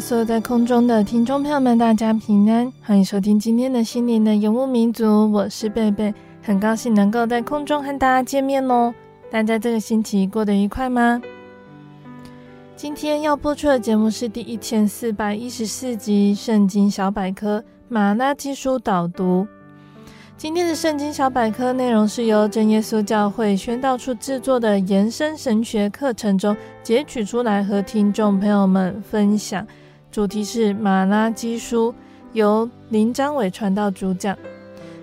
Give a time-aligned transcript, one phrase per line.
[0.00, 8.94] 所有在空中的听众朋友们，大家平安，欢迎收听今天的心灵的游牧民族，我是贝贝，很高兴能够在空中和大家见面哦。
[9.32, 11.20] 大家这个星期过得愉快吗？
[12.76, 19.44] 今天要播出的节目是第一千四百一十四集《圣经小百科马拉基书导读》。
[20.36, 29.64] 今天的圣经小百科内容是由真耶稣教会宣道处制作的延伸神学课程中截取出来和听众朋友们分享。
[30.10, 31.94] 主题是马拉基书，
[32.32, 34.36] 由林章伟传道主讲。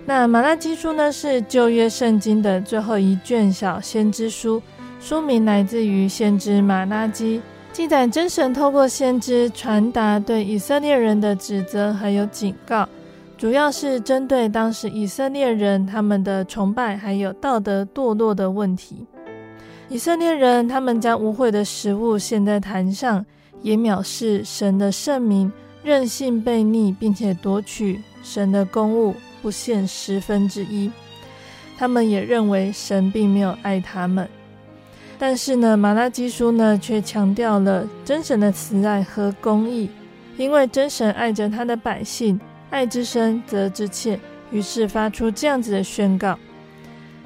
[0.04, 4.62] 那马拉基书呢，是旧约圣经的最后一卷小先知书，
[5.00, 7.40] 书名来自于先知马拉基，
[7.72, 12.86] 记载真神透过先知传达对以色列人的指责还有警告。
[13.42, 19.04] 主要是针对当时以色列人他们的崇拜还有道德堕落的问题。
[19.88, 23.26] 以色列人他们将污秽的食物献在坛上，
[23.60, 25.50] 也藐视神的圣名，
[25.82, 30.88] 任性悖逆，并且夺取神的公物，不献十分之一。
[31.76, 34.28] 他们也认为神并没有爱他们。
[35.18, 39.90] 但是呢，马拉基书呢却强调了真神的慈爱和公义，
[40.36, 42.38] 因为真神爱着他的百姓。
[42.72, 44.18] 爱之深，责之切。
[44.50, 46.36] 于是发出这样子的宣告：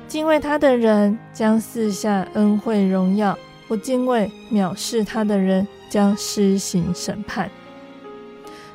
[0.06, 3.34] 敬畏他的人将赐下恩惠荣耀；
[3.66, 7.50] 不敬畏、藐视他的人将施行审判。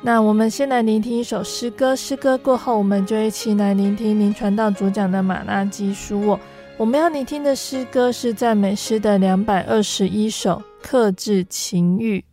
[0.02, 6.40] 那我们先来聆听一首诗歌，诗歌过后，我们就一起来聆听您传道主讲的马拉基书哦。
[6.76, 12.24] 我们要聆听的诗歌是赞美诗的两百二十一首，克制情欲。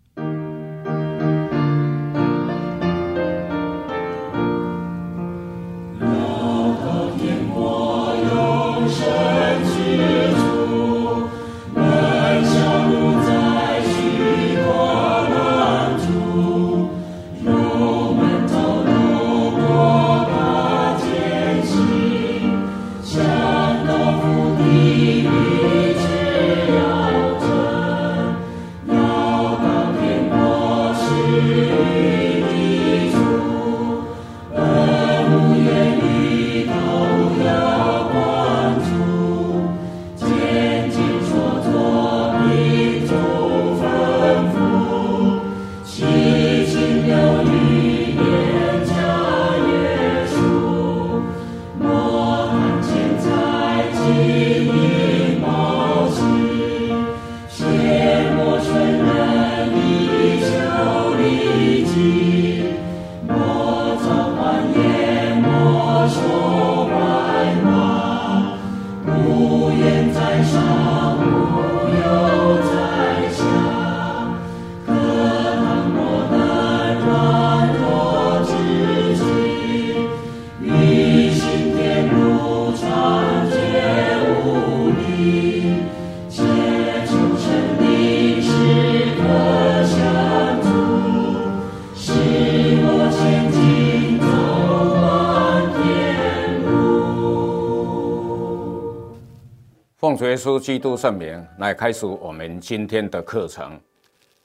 [100.58, 103.78] 基督圣名来开始我们今天的课程。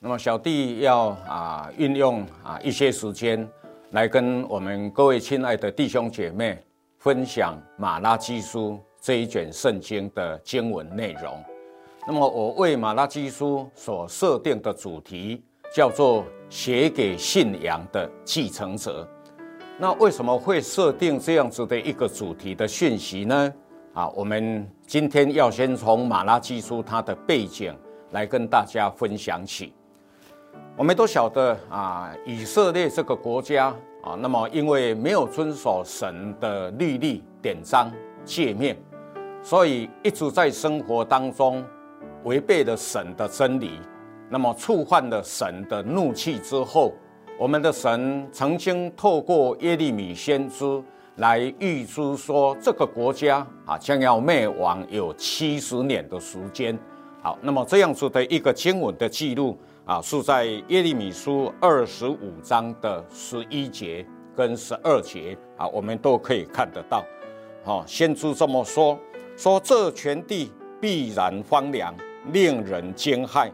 [0.00, 3.48] 那么小弟要啊运用啊一些时间
[3.92, 6.58] 来跟我们各位亲爱的弟兄姐妹
[6.98, 11.42] 分享马拉基书这一卷圣经的经文内容。
[12.06, 19.08] 那么我为马拉基书所设定的主题叫做写给信仰的继承者。
[19.78, 23.52] 那为什么会设定这样子的一个主题的讯息呢？
[23.94, 27.72] 啊，我们今天要先从马拉基书它的背景
[28.10, 29.72] 来跟大家分享起。
[30.76, 33.68] 我们都晓得啊，以色列这个国家
[34.02, 37.88] 啊，那么因为没有遵守神的律例、典章、
[38.24, 38.76] 诫命，
[39.40, 41.64] 所以一直在生活当中
[42.24, 43.78] 违背了神的真理，
[44.28, 46.92] 那么触犯了神的怒气之后，
[47.38, 50.82] 我们的神曾经透过耶利米先知。
[51.16, 56.76] 来预知说，这个国家啊将要灭亡有七十年的时间。
[57.22, 67.04] 好，那么这样子的一个经文的记录啊，是在耶利米书二十五章的十一节跟十二节啊，我们都可以看得到。
[67.62, 68.98] 好，先知这么说：
[69.36, 70.50] 说这全地
[70.80, 71.94] 必然荒凉，
[72.32, 73.48] 令人惊骇。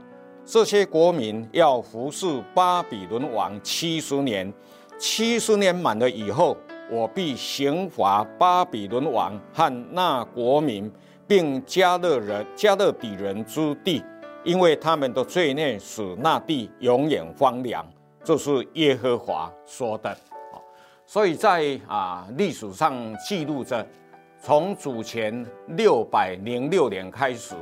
[0.46, 4.50] 这些国民要服侍巴比伦王七十年，
[4.98, 6.56] 七十年满了以后。
[6.90, 10.90] 我必刑罚巴比伦王和那国民，
[11.26, 14.02] 并迦勒人、迦勒底人之地，
[14.42, 17.86] 因为他们的罪孽使那地永远荒凉。
[18.24, 20.16] 这是耶和华说的。
[21.06, 23.86] 所以在啊历史上记录着，
[24.40, 27.54] 从主前六百零六年开始，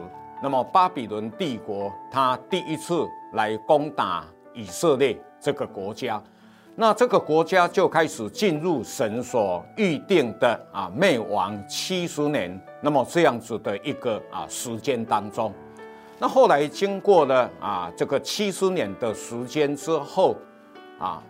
[0.43, 6.23] 那么巴比伦帝国他第一次来攻打以色列这个国家。
[6.81, 15.53] 那这个国家就开始进入神所预定的啊灭亡七十年，那么这样子的一个啊时间当中，
[16.21, 20.37] 那后来经过了啊这个七十年的时间之后，
[21.01, 21.21] 啊，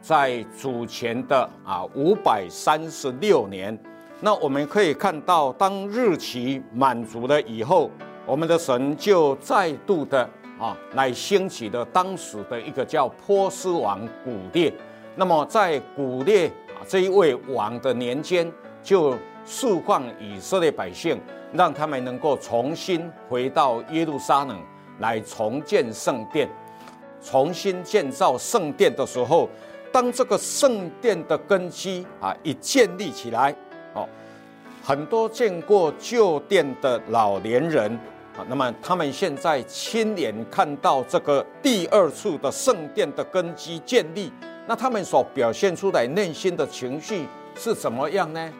[0.00, 3.76] 在主前的啊五百三十六年，
[4.20, 7.90] 那我们可以看到，当日期满足了以后，
[8.24, 10.22] 我们的神就再度的
[10.60, 14.72] 啊来兴起了当时的一个叫波斯王古列。
[15.14, 18.50] 那么，在古列啊这一位王的年间，
[18.82, 19.12] 就
[19.44, 21.20] 释放以色列百姓，
[21.52, 24.58] 让他们能够重新回到耶路撒冷
[25.00, 26.48] 来重建圣殿，
[27.22, 29.50] 重新建造圣殿的时候，
[29.92, 33.54] 当这个圣殿的根基啊一建立起来，
[33.92, 34.08] 哦，
[34.82, 37.92] 很多见过旧殿的老年人
[38.34, 44.32] 啊，那么他们现在亲眼看到这个第二处的圣殿的根基建立。
[44.66, 48.52] 那他们所表现出来内心的情绪是怎么样呢？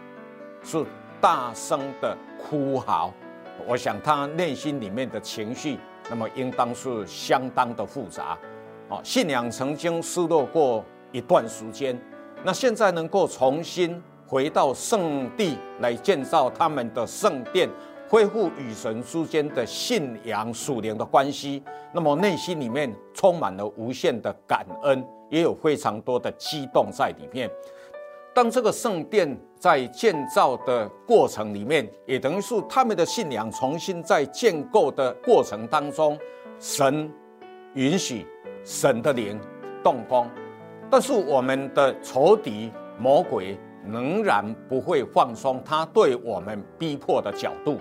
[0.65, 0.85] 是
[1.21, 3.13] 大声的哭嚎。
[3.67, 5.79] 我想他内心里面的情绪，
[6.11, 8.37] 那么应当是相当的复杂。
[8.89, 11.97] 哦，信仰曾经失落过一段时间，
[12.43, 17.69] 那现在能够重新回到圣地来建造他们的圣殿，
[18.09, 21.63] 恢复与神之间的信仰属灵的关系，
[21.93, 25.05] 那么内心里面充满了无限的感恩。
[25.33, 27.51] 也有非常多的激动在里面。
[28.35, 36.19] 当这个圣殿在建造的过程里面，也等于是他们的信仰重新在建构的过程当中，
[36.59, 37.11] 神
[37.75, 38.27] 允许
[38.63, 39.41] 神的灵
[39.83, 40.31] 动工，
[40.91, 47.79] 但是我们的仇敌魔鬼仍然不会放松他对我们逼迫的角度，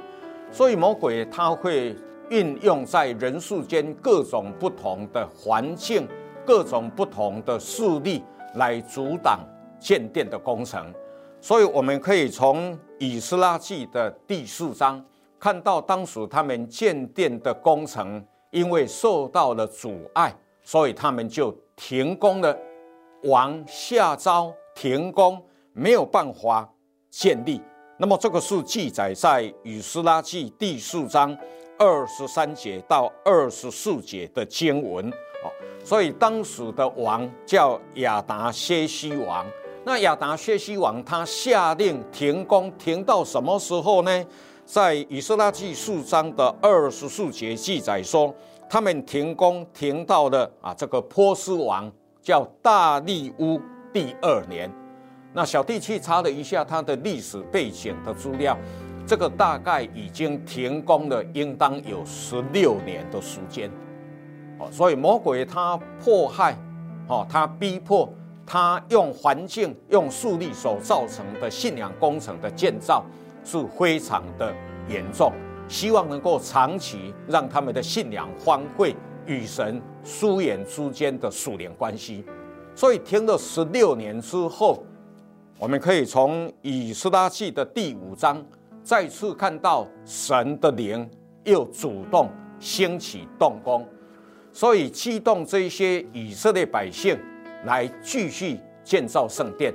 [0.51, 1.95] 所以魔鬼他会
[2.29, 6.07] 运用在人世间各种不同的环境。
[6.51, 8.21] 各种不同的势力
[8.55, 9.39] 来阻挡
[9.79, 10.93] 建殿的工程，
[11.39, 15.01] 所以我们可以从以斯拉记的第四章
[15.39, 22.53] 看到，当时他们建殿的工程因为受到了阻碍，所以他们就停工了。
[23.23, 25.41] 王下诏停工，
[25.71, 26.69] 没有办法
[27.09, 27.61] 建立。
[27.95, 31.33] 那么这个是记载在以斯拉记第四章
[31.79, 35.09] 二十三节到二十四节的经文。
[35.83, 39.45] 所以当时的王叫亚达薛西王。
[39.83, 44.25] 那亚达薛西王他下令停工，停到什么时候呢？
[44.63, 48.33] 在以斯拉记四章的二十四节记载说，
[48.69, 53.59] 他们停工停到了啊这个波斯王叫大利乌
[53.91, 54.71] 第二年。
[55.33, 58.55] 那小弟去查了一下他的历史背景的资料，
[59.07, 63.69] 这个大概已经停工了，应当有十六年的时间。
[64.69, 66.55] 所以魔鬼他迫害，
[67.07, 68.11] 哦，他逼迫，
[68.45, 73.05] 他用环境、用树立所造成的信仰工程的建造
[73.43, 74.53] 是非常的
[74.89, 75.31] 严重。
[75.67, 78.93] 希望能够长期让他们的信仰荒废
[79.25, 82.25] 与神疏远之间的属灵关系。
[82.75, 84.83] 所以听了十六年之后，
[85.57, 88.43] 我们可以从以斯拉记的第五章
[88.83, 91.09] 再次看到神的灵
[91.45, 93.87] 又主动兴起动工，
[94.53, 97.17] 所以激动这些以色列百姓
[97.65, 99.73] 来继续建造圣殿。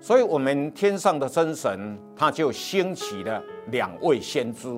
[0.00, 4.68] 所以，我们天上的真神他就兴起了两位先知，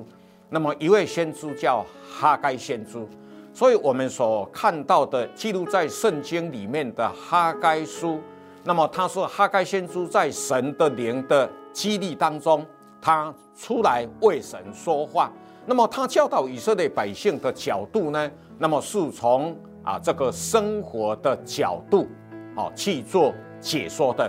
[0.49, 3.05] 那么一位先知叫哈该先知。
[3.53, 8.19] 所以我们所看到的记录在圣经里面的哈该书，
[8.63, 12.65] 那么他说哈该先知在神的灵的激励当中，
[13.01, 15.31] 他出来为神说话。
[15.69, 22.07] 那么他教导以色列百姓的角度呢，那么是从啊这个生活的角度
[22.55, 24.27] 啊去做解说的。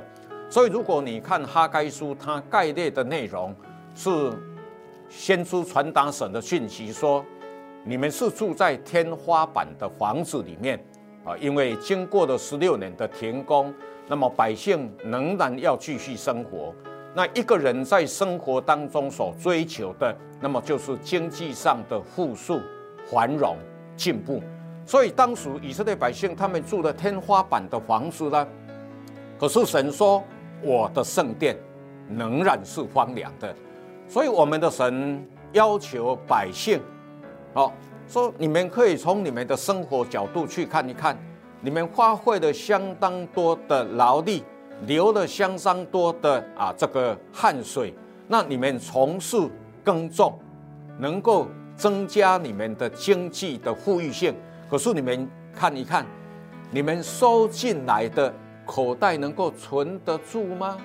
[0.50, 3.56] 所以如果你看哈该书，它概略的内容
[3.94, 4.30] 是
[5.08, 7.24] 先出传达神的讯息说。
[7.82, 10.78] 你们是住在天花板的房子里面
[11.24, 13.72] 啊，因为经过了十六年的停工，
[14.06, 16.74] 那么百姓仍然要继续生活。
[17.14, 22.60] 那一个人在生活当中所追求的，那么就是经济上的富庶、
[23.10, 23.56] 繁荣、
[23.96, 24.42] 进步。
[24.86, 28.46] 所以当时以色列百姓他们住的天花板的房子呢，
[29.38, 30.22] 可是神说
[30.62, 31.56] 我的圣殿
[32.08, 33.54] 仍然是荒凉的。
[34.08, 36.80] 所以我们的神要求百姓。
[37.52, 37.72] 好，
[38.08, 41.16] 说你们可以从你们的生活角度去看一看，
[41.60, 44.42] 你们花费了相当多的劳力，
[44.86, 47.94] 流了相当多的啊这个汗水，
[48.28, 49.36] 那你们从事
[49.84, 50.38] 耕种，
[50.98, 51.46] 能够
[51.76, 54.34] 增加你们的经济的富裕性。
[54.70, 56.06] 可是你们看一看，
[56.70, 58.32] 你们收进来的
[58.64, 60.76] 口袋能够存得住吗？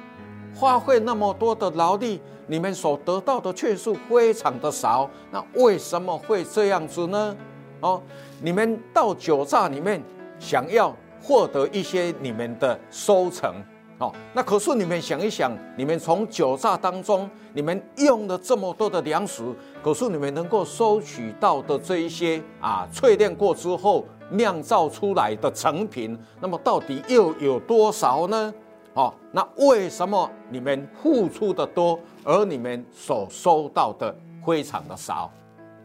[0.54, 2.22] 花费那么多的劳力。
[2.48, 7.36] 你们所得到的却是非常的少，那为什么会这样子呢？
[7.80, 8.00] 哦，
[8.40, 10.00] 你们到酒榨里面
[10.38, 13.56] 想要获得一些你们的收成，
[13.98, 19.42] 哦，那可是你们想一想，你们从酒榨当中，你们用了这么多的粮食，
[19.82, 28.54] 可是你们能够收取到的这一些啊，淬炼过之后酿造出来的成品，那么到底又有多少呢？
[28.96, 34.14] 哦，那为什么你们付出的多，而你们所收到的
[34.46, 35.32] 非常的少？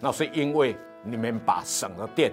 [0.00, 2.32] 那是因为你们把省的电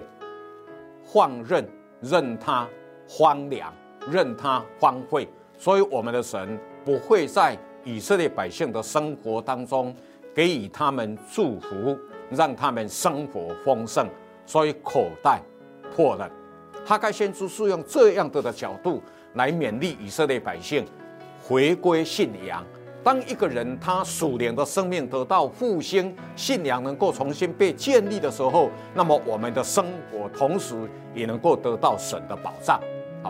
[1.04, 1.64] 放任，
[2.00, 2.66] 任它
[3.08, 3.72] 荒凉，
[4.10, 5.28] 任它荒废。
[5.58, 9.94] 所以我们的神不会在以色列百姓的生活当中
[10.34, 11.98] 给予他们祝福，
[12.30, 14.08] 让他们生活丰盛，
[14.46, 15.42] 所以口袋
[15.94, 16.30] 破了。
[16.86, 19.02] 哈该先知是用这样的的角度。
[19.34, 20.84] 来勉励以色列百姓
[21.46, 22.64] 回归信仰。
[23.04, 30.74] 当一个人他属灵的生命得到复兴，信仰能够重新被建立的时候，那么我们的生活同时
[31.14, 32.80] 也能够得到神的保障。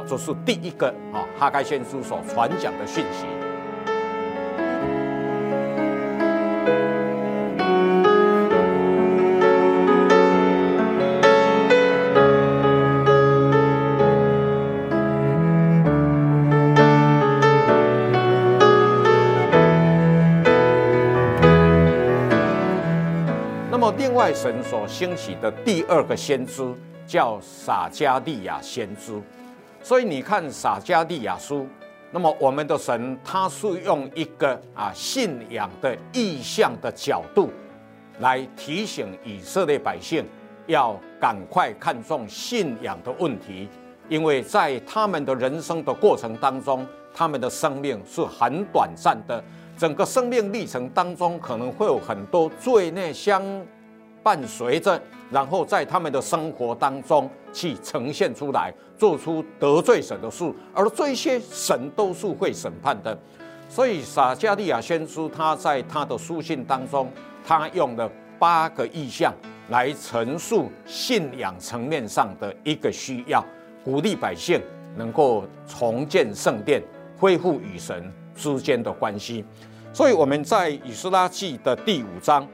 [0.07, 3.27] 这是第一个啊，哈该先知所传讲的讯息。
[23.71, 26.75] 那么，另外神所兴起的第二个先知
[27.07, 29.13] 叫撒迦利亚先知，
[29.83, 31.67] 所以你看撒迦利亚书，
[32.11, 37.51] 那么我们的神他是用一个啊信仰的意象的角度
[38.21, 40.27] 来提醒以色列百姓
[40.67, 43.69] 要赶快看重信仰的问题，
[44.09, 49.43] 因为在他们的人生的过程当中，他们的生命是很短暂的，
[49.77, 53.43] 整个生命历程当中可能会有很多罪孽相。
[54.29, 63.19] 伴随着，然后在他们的生活当中去呈现出来，做出得罪神的事，而这些神都是会审判的。
[63.71, 67.11] 所以撒迦利亚先知他在他的书信当中，
[67.43, 68.07] 他用了
[68.39, 69.33] 八个意象
[69.71, 73.43] 来陈述信仰层面上的一个需要，
[73.83, 74.61] 鼓励百姓
[74.95, 76.83] 能够重建圣殿，
[77.17, 79.43] 恢复与神之间的关系。
[79.91, 82.47] 所以我们在以斯拉记的第五章。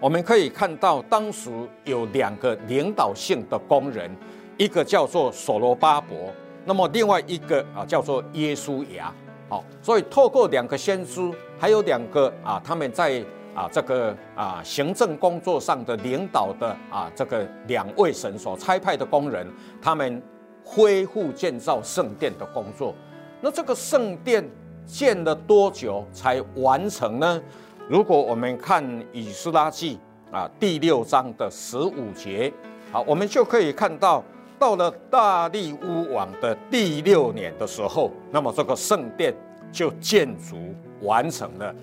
[0.00, 1.50] 我们可以看到，当时
[1.84, 4.10] 有两个领导性的工人，
[4.56, 6.16] 一个叫做所罗巴伯，
[6.64, 9.12] 那么另外一个啊叫做耶书亚。
[9.50, 11.20] 好，所以透过两个先知，
[11.58, 13.22] 还有两个啊他们在
[13.54, 19.46] 啊这个啊行政工作上的领导的啊这个两位神所差派的工人，
[19.82, 20.22] 他们
[20.64, 22.94] 恢复建造圣殿的工作。
[23.42, 24.42] 那这个圣殿
[24.86, 27.42] 建了多久才完成呢？
[27.88, 29.98] 如果我们看以斯拉记
[30.30, 32.52] 啊第六章的十五节，
[32.92, 34.22] 好，我们就可以看到，
[34.58, 39.34] 到了大利乌王的第六年的时候，那么这个圣殿
[39.72, 40.56] 就建筑
[41.02, 41.74] 完成了，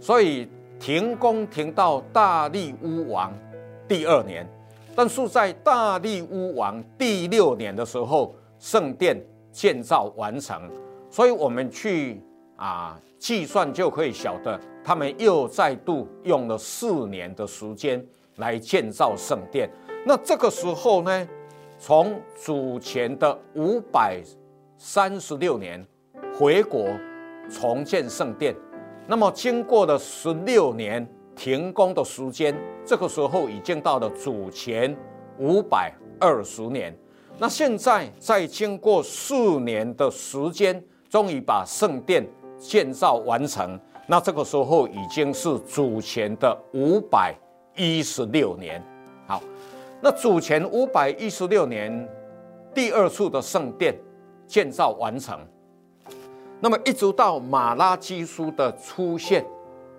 [0.00, 0.48] 所以
[0.80, 3.32] 停工停到大利乌王
[3.86, 4.46] 第二年，
[4.96, 9.16] 但是在大利乌王第六年的时候，圣殿
[9.52, 10.60] 建造完成，
[11.10, 12.20] 所以我们去
[12.56, 14.60] 啊计算就可以晓得。
[14.84, 19.66] 他们又再度用了四年的时间来建造圣殿。
[20.04, 21.28] 那这个时候呢，
[21.78, 24.20] 从主前的五百
[24.76, 25.82] 三十六年
[26.38, 26.86] 回国
[27.48, 28.54] 重建圣殿，
[29.06, 32.54] 那么经过了十六年停工的时间，
[32.84, 34.94] 这个时候已经到了主前
[35.38, 35.90] 五百
[36.20, 36.94] 二十年。
[37.38, 42.22] 那现在再经过四年的时间，终于把圣殿
[42.64, 43.78] 建造完成。
[44.06, 47.34] 那这个时候已经是主前的五百
[47.76, 48.82] 一十六年，
[49.26, 49.40] 好，
[50.00, 52.08] 那主前五百一十六年，
[52.74, 53.94] 第二处的圣殿
[54.46, 55.38] 建造完成，
[56.60, 59.44] 那么一直到马拉基书的出现，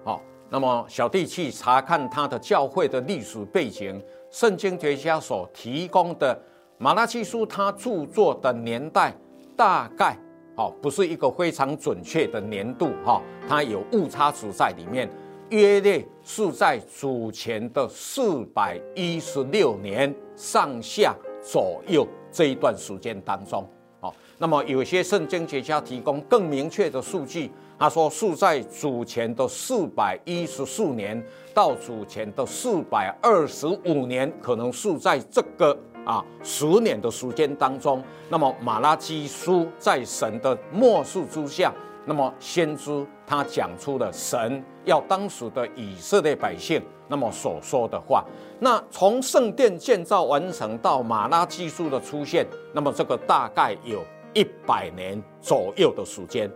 [0.03, 6.39] 好，那么小弟去查看他的教会的历史背景，圣经学家所提供的
[6.77, 9.13] 马拉基书他著作的年代
[9.55, 10.15] 大概。
[10.57, 15.09] 好，不是一个非常准确的年度哈，它有误差值在里面，
[15.50, 23.69] 约略是在主前的四百一十六年上下左右这一段时间当中。
[24.00, 31.21] 好，那么有些圣经学家提供更明确的数据，他说是在主前的四百一十四年
[31.53, 35.77] 到主前的四百二十五年，可能是在这个。
[36.05, 41.74] 啊，十年的时间当中，那么马拉基书在神的默示之下，
[42.05, 48.24] 那么先知他讲出了神要当时的以色列百姓那么所说的话。
[48.59, 56.50] 那从圣殿建造完成到马拉基书的出现，那么这个大概有一百年左右的时间。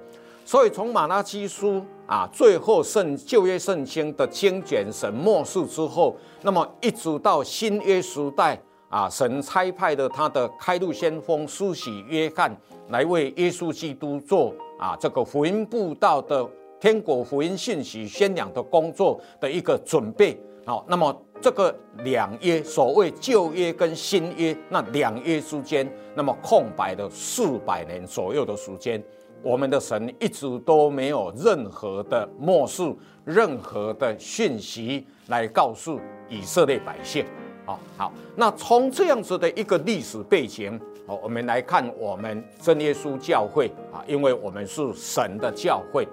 [0.46, 8.60] 所以从马拉基书啊，最后圣旧约圣经的经卷神默示之后，那么一直到新约时代。
[8.90, 12.52] 啊，神差派的他的开路先锋苏洗约翰
[12.90, 16.48] 来为耶稣基督做啊这个福音布道的
[16.80, 20.42] 天国福音信息宣讲的工作的一个准备。
[20.66, 21.74] 好，那么这个
[22.04, 29.04] 两约，所谓旧约跟新约，那两约之间，那么空白的四百年左右的时间，
[29.44, 32.84] 我们的神一直都没有任何的默示，
[33.24, 37.26] 任何的讯息来告诉以色列百姓。
[37.70, 46.08] 好，好，那从这样子的一个历史背景，好，我们来看我们真耶稣教会啊，因为我们是神的教会。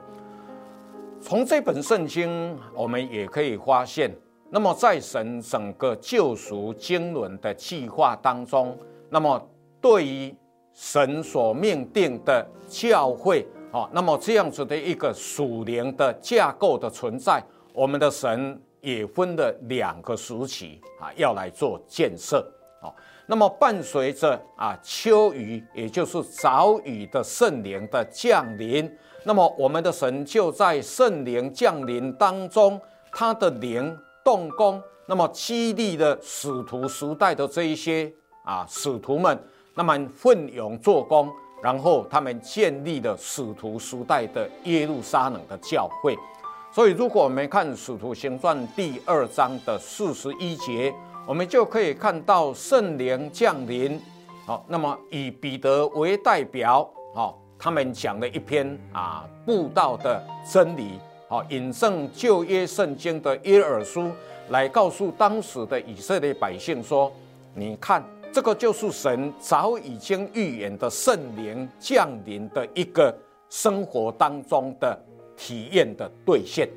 [1.19, 4.15] 从这本圣经，我们也可以发现，
[4.51, 8.77] 那么在神整个救赎经纶的计划当中，
[9.09, 9.43] 那么
[9.81, 10.35] 对于
[10.75, 17.43] 神所命定的教会，啊，那么这样子的一个属灵的架构的存在，
[17.73, 18.61] 我们的神。
[18.81, 22.47] 也分了两个时期啊，要来做建设。
[22.81, 22.95] 好，
[23.27, 28.91] 那么伴随着啊秋雨，也就是早雨的圣灵的降临，
[29.25, 38.13] 那么我们的神就在圣灵降临当中，他的灵动工，那么激励了使徒时代的这一些
[38.45, 39.39] 啊使徒们，
[39.75, 46.15] 那么奋勇做工，然后他们建立了使徒时代的耶路撒冷的教会。
[46.77, 50.95] 所以，如果我们看《使徒行传》第二章的四十一节，
[51.27, 53.99] 我们就可以看到圣灵降临。
[54.45, 64.11] 好，那么以彼得为代表，好，他们讲了一篇啊布道的真理，好，引证旧约圣经的耶尔书，
[64.51, 67.11] 来告诉当时的以色列百姓说：
[67.55, 73.17] 你看，这个就是神早已经预言的圣灵降临的一个
[73.49, 75.03] 生活当中的。
[75.37, 76.69] 体验的兑现，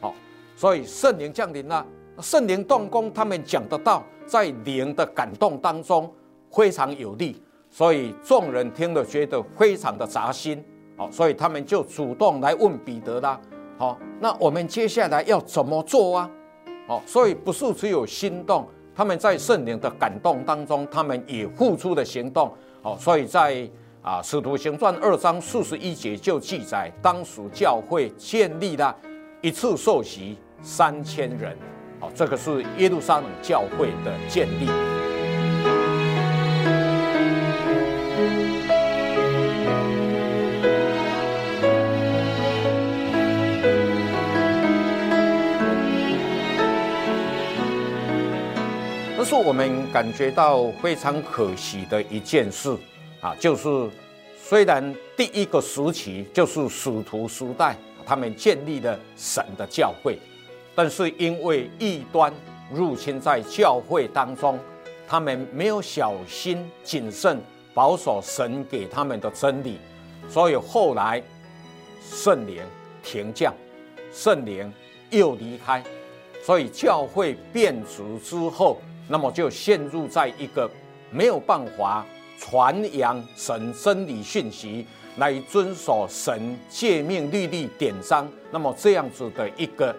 [0.00, 0.14] 好，
[0.56, 1.86] 所以圣灵降临了，
[2.20, 6.12] 圣灵动工，他们讲得到，在灵的感动当中
[6.50, 10.62] 非常有力，所以众人听了觉得非常的扎心，
[10.96, 13.40] 好，所以他们就主动来问彼得啦，
[13.78, 16.30] 好，那我们接下来要怎么做啊？
[16.88, 22.52] 好，所以不是只有心动，他们在圣灵的感动当中，他们也付出了行动，
[22.82, 23.70] 好，所以在。
[24.04, 28.94] 啊，《使徒行传》二章四十一节就记载，当时教会建立了
[29.40, 31.56] 一次受洗三千人，
[31.98, 34.66] 好，这个是耶路撒冷教会的建立。
[49.16, 52.76] 这是我们感觉到非常可惜的一件事
[53.24, 53.90] 啊，就是
[54.38, 60.18] 虽然第一个时期就是使徒时代，他们建立了神的教会，
[60.74, 62.30] 但是因为异端
[62.70, 64.58] 入侵在教会当中，
[65.08, 67.40] 他们没有小心谨慎
[67.72, 69.78] 保守神给他们的真理，
[70.28, 71.22] 所以后来
[72.02, 72.62] 圣灵
[73.02, 73.54] 停降，
[74.12, 74.70] 圣灵
[75.08, 75.82] 又离开，
[76.44, 78.76] 所以教会变质之后。
[79.06, 80.70] 那么就陷入在一个
[81.10, 82.06] 没有办法
[82.38, 89.94] 传扬神真理讯息，来遵守神诫命律例典章，那么这样子的一个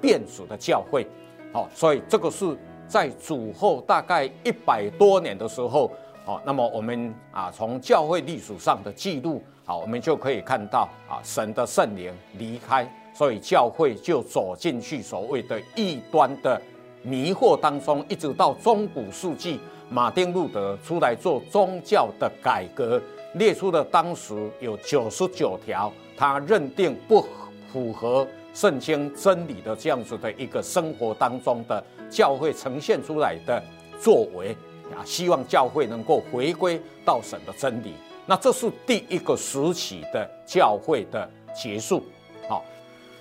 [0.00, 1.06] 变质的教会，
[1.52, 5.90] 好，所以这个是在主后大概一百多年的时候，
[6.24, 16.60] 好，那么我们啊从教会历史上的记录，好，我们就可以看到啊神的圣灵离开，所以教会就走进去所谓的异端的。
[17.04, 23.00] 迷惑当中，一直到中古世纪，马丁路德出来做宗教的改革，
[23.34, 27.26] 列出了当时有九十九条，他认定不
[27.72, 33.62] 符合圣经真理的这样子的一个生活当中的教会呈现出来的
[33.98, 34.54] 作为
[34.94, 37.94] 啊，希望教会能够回归到神的真理。
[38.26, 42.02] 那这是第一个时期的教会的结束。
[42.46, 42.62] 好，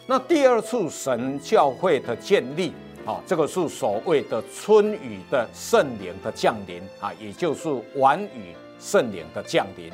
[0.05, 2.73] 那第二次神教会的建立。
[3.07, 9.89] 好，这个是所谓的春雨的圣灵的降临啊，也就是晚雨圣灵的降临。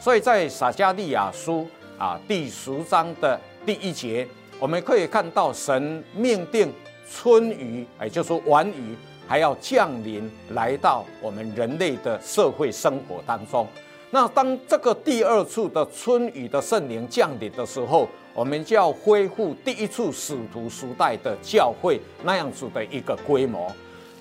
[0.00, 4.26] 所以在撒迦利亚书啊第十章的第一节，
[4.58, 6.72] 我们可以看到神命定
[7.06, 8.96] 春雨，也就是晚雨，
[9.28, 13.68] 还要降临来到我们人类的社会生活当中。
[14.10, 23.72] 那当这个第二次的春雨的圣灵降临的时候，我们就要恢复第一次使徒时代的教会那样子的一个规模，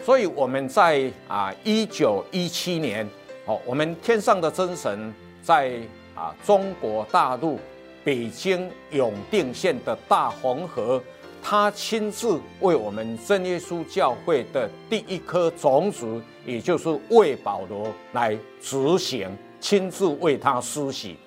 [0.06, 3.10] 所以我们在啊一九一七年，
[3.46, 5.80] 哦，我们天上的真神在
[6.14, 7.60] 啊中国大陆
[8.04, 11.02] 北京永定县的大红河，
[11.42, 19.28] 他亲自为我们真耶稣教会的第一颗种子，也就是为保罗来执行，
[19.60, 21.18] 亲自为他施洗。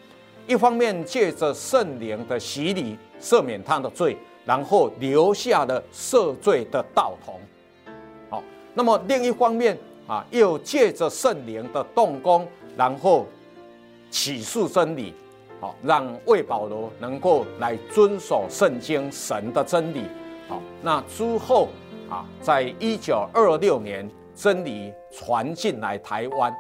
[0.46, 7.40] 一方面借着圣灵的洗礼赦免他的罪，然后留下了赦罪的道童。
[8.30, 13.26] 好，那么另一方面啊，又借着圣灵的动工，然后
[14.08, 15.12] 启示真理，
[15.60, 20.02] 好，让卫保罗能够来遵守圣经神的真理。
[20.48, 21.68] 好，那之后
[22.08, 26.54] 啊，在一九二六年，真理传进来台湾。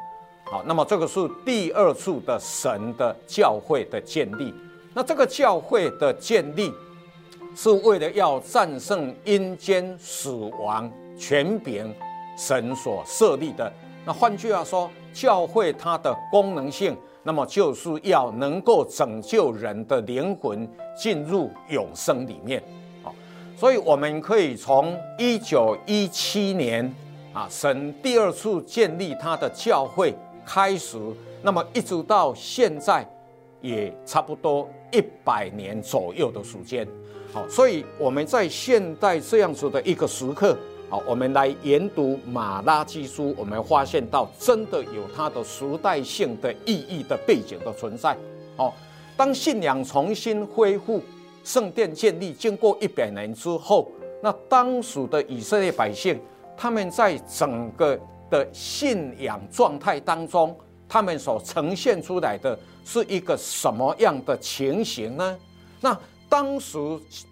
[0.48, 4.54] 好，那么这个是第二处的神的教会的建立。
[4.94, 6.72] 那这个教会的建立，
[7.56, 10.30] 是为了要战胜阴间死
[10.60, 11.92] 亡权柄，
[12.38, 13.70] 神所设立的。
[14.04, 22.62] 那换句话说，教会它的功能性，那么就是要能够拯救人的灵魂进入永生里面。
[23.02, 23.10] 啊，
[23.58, 26.94] 所以我们可以从一九一七年
[27.32, 30.14] 啊，神第二次建立他的教会。
[30.46, 30.96] 开始，
[31.42, 33.06] 那么一直到现在，
[33.60, 36.86] 也差不多一百年左右的时间。
[37.32, 40.56] 好，所以我们在现代这样子的一个时刻，
[40.88, 48.16] 好，我们来研读马拉基书，我们发现到真的有它的时代性的意义的背景的存在。
[48.56, 48.72] 好，
[49.16, 51.02] 当信仰重新恢复，
[51.42, 53.90] 圣殿建立，经过一百年之后，
[54.22, 56.18] 那当时的以色列百姓，
[56.56, 57.98] 他们在整个
[58.30, 60.56] 的信仰状态当中，
[60.88, 65.38] 他们所呈现出来的是一个什么样的情形呢？
[65.80, 66.78] 那当时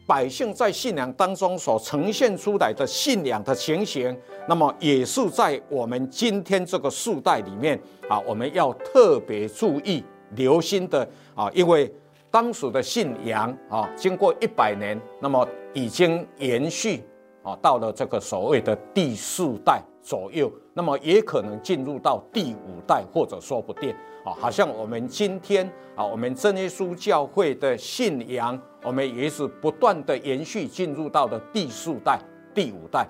[0.07, 4.17] 百姓在信仰当中所呈现出来的信仰的情形，
[4.49, 7.79] 那么也是在我们今天这个世代里面
[8.09, 10.05] 啊，我们要特别注意、
[10.37, 11.93] 留心的啊，因为
[12.31, 17.03] 当时的信仰啊，经过一百年，那么已经延续
[17.43, 19.83] 啊，到了这个所谓的第四代。
[20.05, 23.91] 左右，那么也可能进入到第五代，或者说不定
[24.23, 24.37] 啊。
[24.39, 32.21] 好像我们今天啊，我们真耶稣教会的信仰，我们也是不断的延续，进入到了第四代、
[32.55, 33.09] 第五代。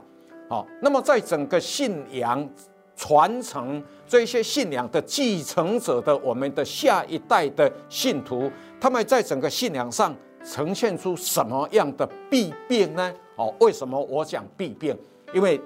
[0.49, 2.49] 好，那么在整个信仰
[2.95, 8.49] 传承这些信仰的继承者的我们的下一代的信徒，
[8.81, 13.13] 他们在整个信仰上呈现出什么样的弊病呢？
[13.35, 14.97] 哦，为什么我讲弊病？
[15.33, 15.61] 因为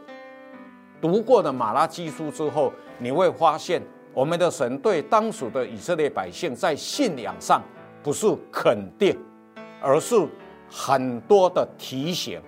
[1.00, 3.80] 读过的马拉基书之后，你会发现，
[4.12, 7.62] 我们的神对当时的以色列百姓在信仰上
[8.02, 9.16] 不是肯定，
[9.80, 10.26] 而是
[10.68, 12.40] 很多的提醒。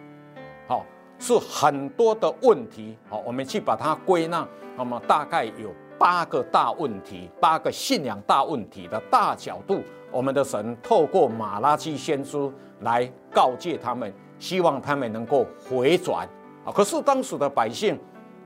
[0.67, 0.85] 好，
[1.19, 2.97] 是很多的问题。
[3.09, 9.81] 好，我们去把它归纳，那么大概有八个大问题，八个信仰大问题的大角度。
[10.11, 16.29] 我们的神透过马拉基先知来告诫他们，希望他们能够回转。
[16.65, 17.97] 啊，可是当时的百姓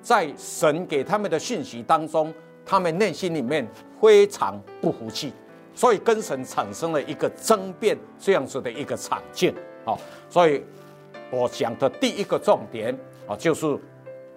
[0.04, 2.32] 在神给他们的讯息当中，
[2.64, 3.66] 他们内心里面
[3.98, 5.32] 非常不服气，
[5.74, 9.52] 所以跟神产生了一个争辩这样子的一个场景。
[9.84, 10.62] 好，所以
[11.30, 12.94] 我讲的第一个重点
[13.26, 13.78] 啊，就是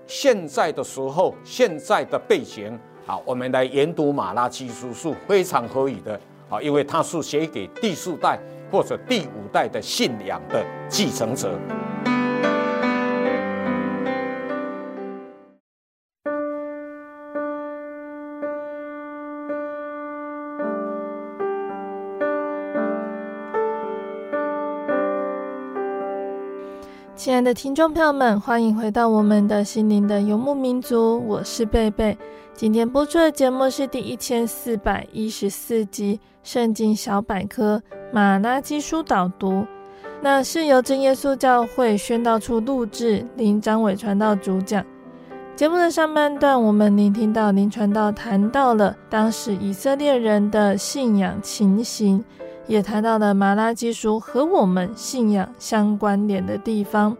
[0.07, 6.17] 现在的时候，现在的背景啊，我们来研读马拉基书是非常合理的。
[6.49, 8.39] 啊，因为他是写给第四代
[8.71, 11.59] 或者第五代的信仰的继承者。
[27.37, 32.17] 亲爱的听众朋友们，欢迎回到我们的心灵的游牧民族，我是贝贝。
[32.55, 37.79] 今天播出的节目是第一千四百一十四集《圣经小百科·
[38.11, 39.51] 马拉基书导读》，
[40.19, 44.83] 那是由真耶稣教会宣道处录制，林张伟传道主讲。
[45.55, 52.25] 节目的上半段，我们聆听到林传道谈到了当时以色列人的信仰情形。
[52.65, 57.15] 也谈到了马拉基书和我们信仰相关联的地方。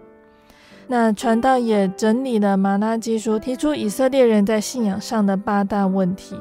[0.90, 6.36] 那传道也整理了马拉基书，提出以色列人在信仰上的八大问题。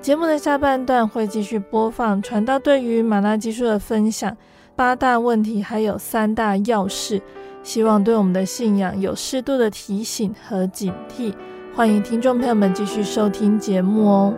[0.00, 4.34] 节目的下半段会继续播放传道对于马拉基书的分享，
[4.74, 7.20] 八大问题还有三大要事，
[7.62, 11.34] 希望对我们的信仰有适度的提醒和警惕。
[11.74, 14.34] 欢迎听众朋友们继续收听节目哦。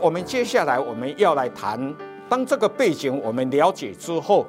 [0.00, 1.94] 我们接下来我们要来谈，
[2.28, 4.46] 当这个背景我们了解之后，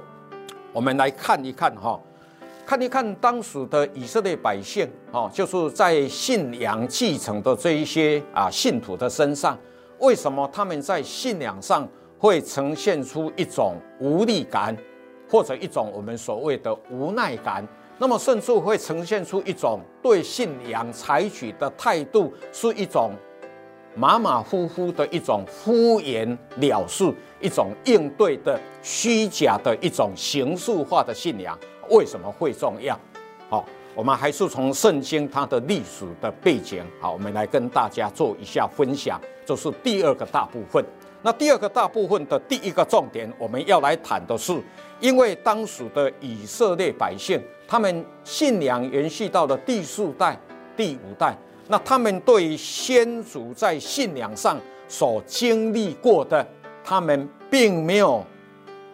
[0.72, 2.00] 我们来看一看哈，
[2.66, 9.58] 看一看当时的以色列百姓哈，就是在信仰继承的这一些啊信徒的身上，
[10.00, 14.76] 为什么他们在信仰上会呈现出一种无力感，
[15.30, 23.12] 或者一种我们所谓的无奈感，那么甚至会呈现出一种对信仰采取的态度是一种。
[24.00, 31.60] 马马虎虎的一种敷衍了事，一种应对的虚假的一种形式化的信仰，
[31.90, 32.98] 为什么会重要？
[33.50, 39.20] 好，我们还是从圣经它的历史的背景，好，我们来跟大家做一下分享。
[39.46, 40.82] 这是第二个大部分。
[41.22, 44.58] 那第二个大部分的第一个重点，我们要来谈的是，
[45.02, 50.40] 因为当时的以色列百姓，他们信仰延续到了第四代、
[50.78, 51.38] 第五代。
[51.72, 56.46] 那他们对先祖在信仰上所经历过的，
[56.84, 58.26] 他们并没有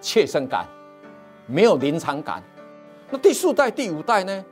[0.02, 0.68] 切身感，
[1.48, 2.44] 没有临场感。
[3.10, 4.46] 那第四代、第五代呢？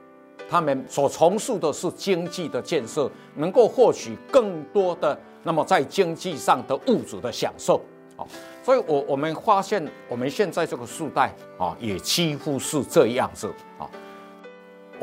[0.50, 7.82] 他们所从事的是经济的建设，能够获取更多的，那么在经济上的物质的享受。
[8.16, 8.26] 哦，
[8.64, 13.90] 所以我我们发现，我们现在这个世代啊，也几乎是这样子啊。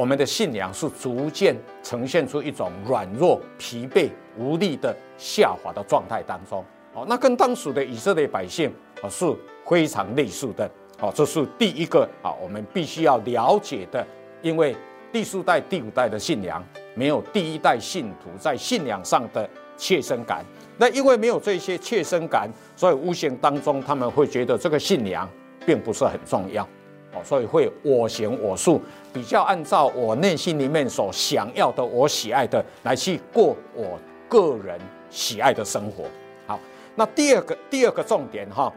[0.00, 4.08] 我们的信仰是逐渐呈现出一种软弱、疲惫、
[4.38, 6.64] 无力的下滑的状态当中。
[6.94, 9.30] 哦，那跟当时的以色列百姓啊是
[9.68, 10.66] 非常类似的。
[11.02, 14.02] 哦，这是第一个啊，我们必须要了解的。
[14.40, 14.74] 因为
[15.12, 20.42] 第四代、第五代的信仰没有第一代信徒在信仰上的切身感。
[20.78, 25.28] 那因为没有这些切身感，所以无形当中他们会觉得这个信仰
[25.66, 26.66] 并不是很重要。
[27.12, 28.80] 哦，所以会我行我素，
[29.12, 34.78] 比较按照我内心里面所想要的、我喜爱的来去过我个人
[35.10, 36.04] 喜爱的生活。
[36.46, 36.58] 好，
[36.94, 38.72] 那第二个第二个重点哈，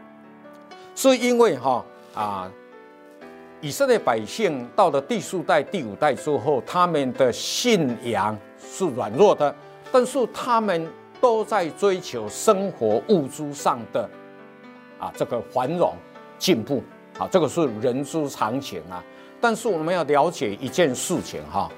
[0.96, 2.50] 是因为哈啊，
[3.60, 9.54] 以色列百姓到了第四代、第五代之后，他们的信仰是软弱的，
[9.92, 14.10] 但是他们都在追求生活物质上的
[14.98, 15.94] 啊这个繁荣
[16.36, 16.82] 进步。
[17.16, 19.02] 好，这个是人之常情啊。
[19.40, 21.70] 但是我们要了解一件事情哈，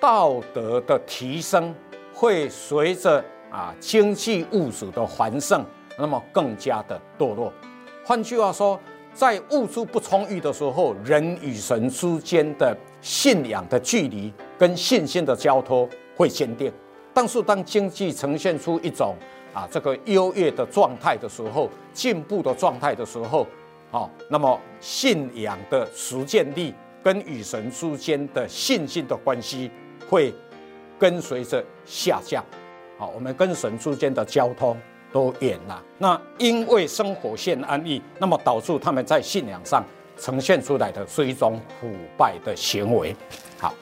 [0.00, 1.74] 道德的提升
[2.14, 5.64] 会随着啊经济物质的繁盛，
[5.98, 7.52] 那么更加的堕落。
[8.04, 8.80] 换句话说，
[9.12, 16.72] 在物质不充裕的时候，人与神之间的信仰的距离跟信心的交托会坚定。
[17.12, 19.14] 但是当经济呈现出一种
[19.54, 23.46] 啊这个优越的状态的时候，进步的状态的时候，
[23.90, 29.70] 好，那么信仰的实践力跟与神之间的信心的关系
[30.08, 30.34] 会
[30.98, 32.44] 跟随着下降。
[32.98, 34.76] 好，我们跟神之间的交通
[35.12, 35.82] 都远了。
[35.98, 39.84] 那因为生活线安逸，那么导致他们在信仰上
[40.18, 43.14] 呈现出来的是一种腐败的行为。
[43.58, 43.72] 好，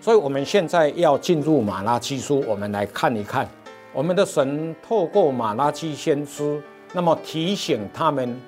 [0.00, 3.48] 所以我们现在要进入马拉基书，我们来看一看
[3.92, 6.60] 我们的神透过马拉基先知，
[6.92, 8.40] 那么提醒他们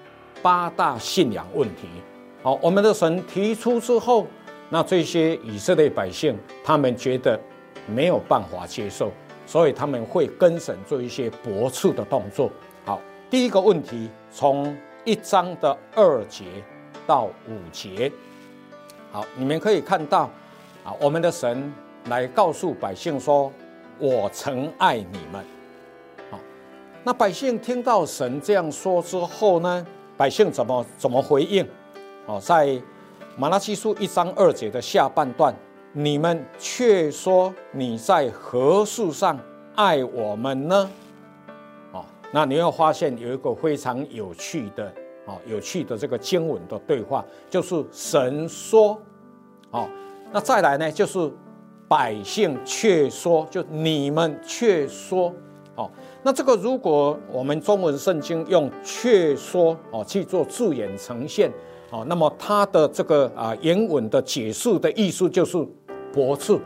[0.44, 1.88] 八大信仰问题。
[2.42, 4.26] 好，我们的神提出之后，
[4.68, 7.40] 那这些以色列百姓他们觉得
[7.86, 9.10] 没有办法接受。
[9.46, 12.50] 所以他们会跟神做一些驳斥的动作。
[12.84, 16.44] 好，第一个问题，从一章的二节
[17.06, 18.10] 到五节，
[19.12, 20.30] 好，你们可以看到，
[20.82, 21.70] 啊，我们的神
[22.08, 23.52] 来告诉百姓说
[24.00, 25.44] ：“我曾爱你们。”
[26.32, 26.38] 好，
[27.02, 29.86] 那百姓听到神这样说之后呢，
[30.24, 31.62] 百姓怎么怎么回应？
[32.24, 32.80] 哦，在
[33.36, 35.54] 马拉基书一章二节的下半段。
[35.92, 39.38] 你们却说你在何事上
[39.74, 40.90] 爱我们呢？
[41.92, 44.90] 哦，那你会发现有一个非常有趣的
[45.26, 48.98] 哦，有趣的这个经文的对话，就是神说，
[49.72, 49.86] 哦，
[50.32, 51.30] 那再来呢，就是
[51.86, 55.30] 百姓却说，就你们却说，
[55.76, 55.90] 哦，
[56.24, 61.52] 那这个如果我们中文圣经用却说哦去做字眼呈现，
[61.90, 65.64] 哦，那么它的这个啊原文的解释的意思就是。
[66.14, 66.56] 驳斥、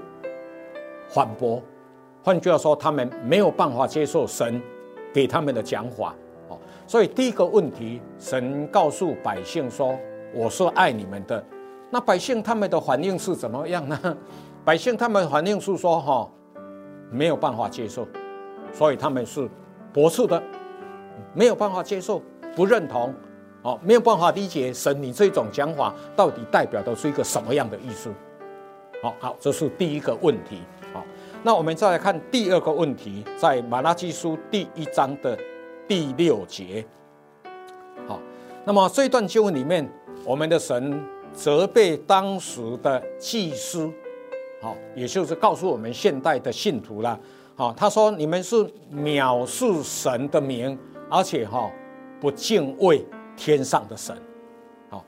[1.08, 1.62] 反驳，
[2.22, 4.60] 换句话说，他们没有办法接受神
[5.10, 6.14] 给他们的讲法。
[6.48, 9.98] 哦，所以第一个问题，神告诉百姓说
[10.36, 11.42] ：“我是爱你们的。”
[11.90, 13.98] 那百姓他们的反应是怎么样呢？
[14.66, 16.30] 百姓他们反应是说：“哈，
[17.10, 18.06] 没有办法接受。”
[18.78, 19.50] 所以他们是
[19.92, 20.40] 驳斥的，
[21.34, 22.22] 没有办法接受，
[22.54, 23.12] 不认同，
[23.62, 28.08] 哦，没有办法理解神你这种讲法到底代表的是一个什么样的意思。
[29.02, 30.62] 好好，这是第一个问题。
[30.94, 31.04] 好，
[31.42, 35.36] 那我们再来看第二个问题，在马拉基书第一章的
[35.88, 36.86] 第六节。
[38.06, 38.20] 好，
[38.64, 39.88] 那么这一段经文里面，
[40.24, 43.90] 我们的神责备当时的祭司，
[44.60, 47.18] 好，也就是告诉我们现代的信徒了。
[47.58, 48.54] 好，他说：“你们是
[48.94, 50.78] 藐视神的名，
[51.10, 51.68] 而且哈
[52.20, 53.04] 不敬畏
[53.36, 54.16] 天上的神。”
[54.88, 55.04] 好，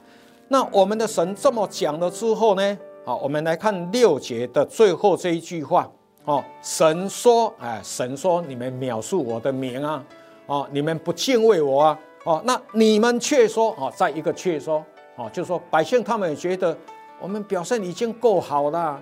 [0.49, 2.79] 那我们的神这么讲了之后呢？
[3.05, 5.89] 好，我们来看六节的最后这一句话。
[6.25, 10.05] 哦，神说，哎，神说你们藐视我的名啊，
[10.47, 14.85] 哦，你们不敬畏我啊，哦，那你们却说，哦，再一个却说，
[15.15, 16.77] 哦，就是说百姓他们也觉得
[17.21, 19.01] 我们表现已经够好了，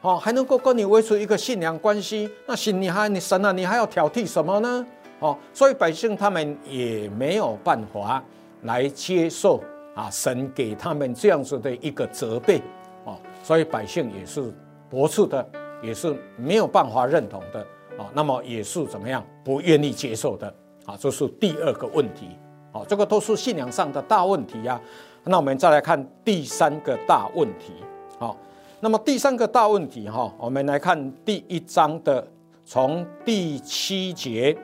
[0.00, 4.86] 哦，还能够跟你维持一个信仰关系，那行你还你神啊，你还要挑剔什么呢？
[5.18, 8.22] 哦，所以百姓他们也没有办法
[8.62, 9.60] 来接受
[9.96, 12.62] 啊，神给他们这样子的一个责备。
[13.04, 14.52] 哦所以百姓也是
[14.90, 15.48] 驳斥的，
[15.82, 17.60] 也是没有办法认同的
[17.96, 18.06] 啊。
[18.12, 20.46] 那么也是怎么样不愿意接受的
[20.84, 20.96] 啊？
[20.98, 22.28] 这是第二个问题
[22.72, 22.82] 啊。
[22.86, 24.78] 这个都是信仰上的大问题呀。
[25.24, 27.72] 那我们再来看第三个大问题
[28.18, 28.34] 啊。
[28.80, 32.24] 那么第三个大问题哈，我们来看第一章的
[32.64, 34.56] 从第七节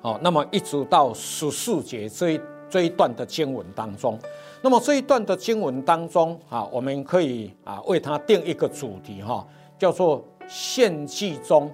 [0.00, 4.18] 好，那么一直到十四节这一这一段的经文当中。
[4.62, 9.46] 那么这一段的经文当中啊，我们可以啊为它定一个主题哈，
[9.78, 11.70] 叫做献祭中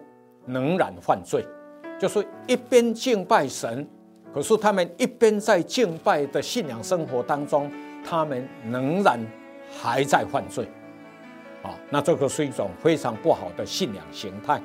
[0.46, 1.42] 仍然犯罪，
[1.98, 3.88] 就是一边敬拜神，
[4.34, 7.70] 可是他们一边在敬拜的信仰生活当中，
[8.04, 9.18] 他们仍然
[9.72, 10.68] 还在犯罪，
[11.64, 14.60] 啊，那这个是一种非常不好的信仰形态。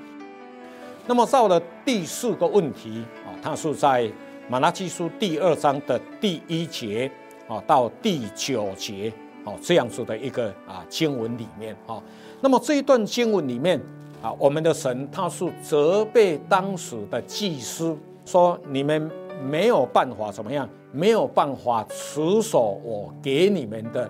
[1.07, 4.07] 那么到了第四个问题啊，它是在
[4.47, 7.09] 马拉基书第二章的第一节。
[7.49, 9.11] 啊，到第九节，
[9.43, 11.99] 啊，这样子的一个啊经文里面，啊，
[12.41, 13.81] 那么这一段经文里面
[14.21, 19.09] 啊，我们的神他是责备当时的祭司，说你们
[19.43, 24.07] 没有办法怎么样，没有办法持守我给你们的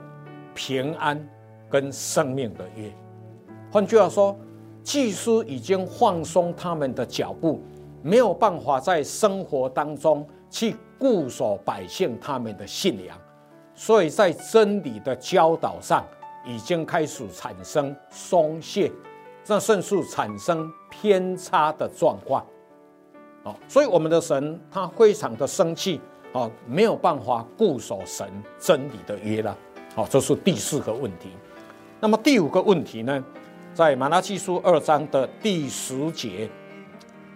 [0.54, 1.18] 平安
[1.70, 2.92] 跟生命的约。
[3.72, 4.38] 换句话说，
[4.84, 7.62] 祭司已经放松他们的脚步，
[8.02, 13.18] 没有办法在生活当中去固守百姓他们的信仰。
[13.76, 16.04] 所以在真理的教导上，
[16.46, 18.92] 已经开始产生松懈，
[19.44, 22.46] 这甚至产生偏差的状况。
[23.44, 26.02] 哦，所以我们的神他非常的生气，
[26.34, 28.28] 哦，没有办法固守神
[28.60, 29.56] 真理的约了。
[29.96, 31.30] 好，这是第四个问题。
[32.00, 33.24] 那么第五个问题呢，
[33.74, 36.50] 在马拉基书二章的第十节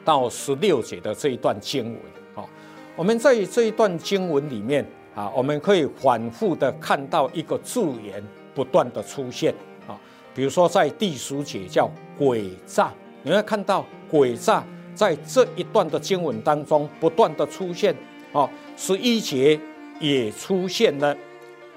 [0.06, 2.02] 到十六节的这一段经文。
[2.34, 2.50] 好，
[2.96, 4.86] 我们在这一段经文里面。
[5.16, 8.20] 啊，我们可以反复的看到一个字眼
[8.56, 9.54] 不断的出现
[9.88, 9.94] 啊，
[10.34, 11.88] 比如说在第十节叫
[12.20, 12.92] 诡诈，
[13.22, 14.64] 你会看到诡诈
[14.96, 17.96] 在这一段的经文当中不断的出现，
[18.32, 19.60] 啊，十一节
[20.00, 21.16] 也出现了，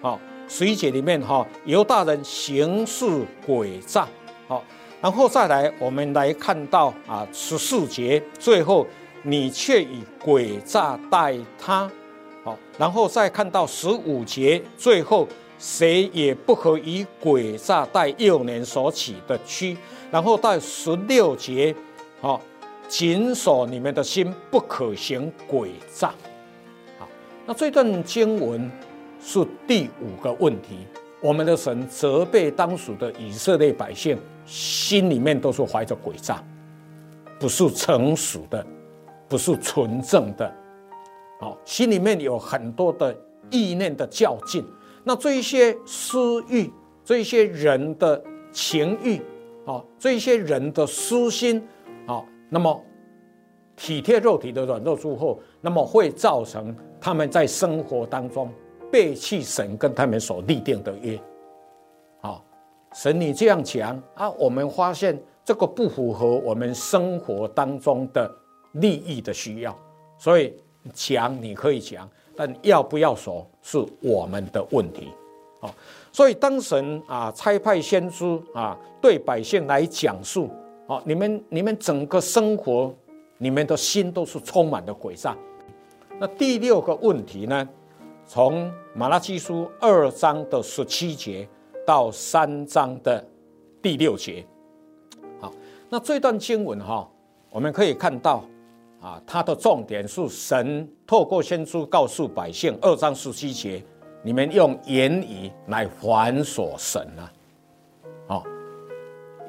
[0.00, 0.18] 啊，
[0.48, 3.04] 十一节里面哈，犹大人行事
[3.46, 4.08] 诡诈，
[4.48, 4.62] 好，
[5.00, 8.86] 然后再来我们来看到啊十四节最后，
[9.22, 11.90] 你却以诡诈待他，
[12.44, 15.26] 好，然后再看到十五节最后，
[15.58, 19.76] 谁也不可以诡诈待幼年所起的妻，
[20.10, 21.74] 然后到十六节，
[22.20, 22.40] 好。
[22.88, 26.14] 谨守你们的心，不可行诡诈。
[27.00, 27.08] 好，
[27.44, 28.70] 那这段经文
[29.28, 30.86] 是第五个问题。
[31.20, 36.40] 我们的神责备当属的以色列百姓，心里面都是怀着诡诈，
[37.36, 38.64] 不是成熟的，
[39.28, 40.54] 不是纯正的。
[41.40, 43.12] 好，心里面有很多的
[43.50, 44.64] 意念的较劲。
[45.02, 46.70] 那这一些私欲，
[47.04, 48.22] 这一些人的
[48.52, 49.20] 情欲，
[49.66, 51.60] 啊，这一些人的私心，
[52.06, 52.22] 啊。
[52.48, 52.80] 那么，
[53.74, 58.48] 体贴肉体的软弱之后，那么会造成他们在生活当中
[58.90, 61.18] 背弃神跟他们所立定的约。
[62.20, 62.44] 好，
[62.94, 68.30] 神你这样讲啊，我们发现这个不符合我们生活当中的
[68.72, 69.76] 利益的需要，
[70.18, 70.54] 所以
[70.92, 75.08] 讲你可以讲，但要不要说是我们的问题。
[75.60, 75.74] 好，
[76.12, 78.24] 所以当神啊差派先知
[78.54, 80.50] 啊对百姓来讲述。
[80.86, 82.94] 好，你们你们整个生活，
[83.38, 85.36] 你们的心都是充满了诡诈。
[86.18, 87.68] 那第六个问题呢？
[88.26, 91.48] 从马拉基书二章的十七节
[91.86, 93.24] 到三章的
[93.80, 94.44] 第六节。
[95.40, 95.52] 好，
[95.88, 97.08] 那这段经文哈，
[97.50, 98.42] 我们可以看到
[99.00, 103.80] 啊，它的重点是神透过先知告诉百姓，二章十七节，
[104.22, 108.42] 你们用言语来烦琐神啊。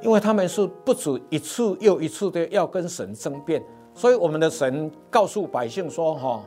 [0.03, 3.61] 因为他们是不止一次又一次的要跟神争辩，
[3.95, 6.43] 所以我们的神告诉百姓说：“哈，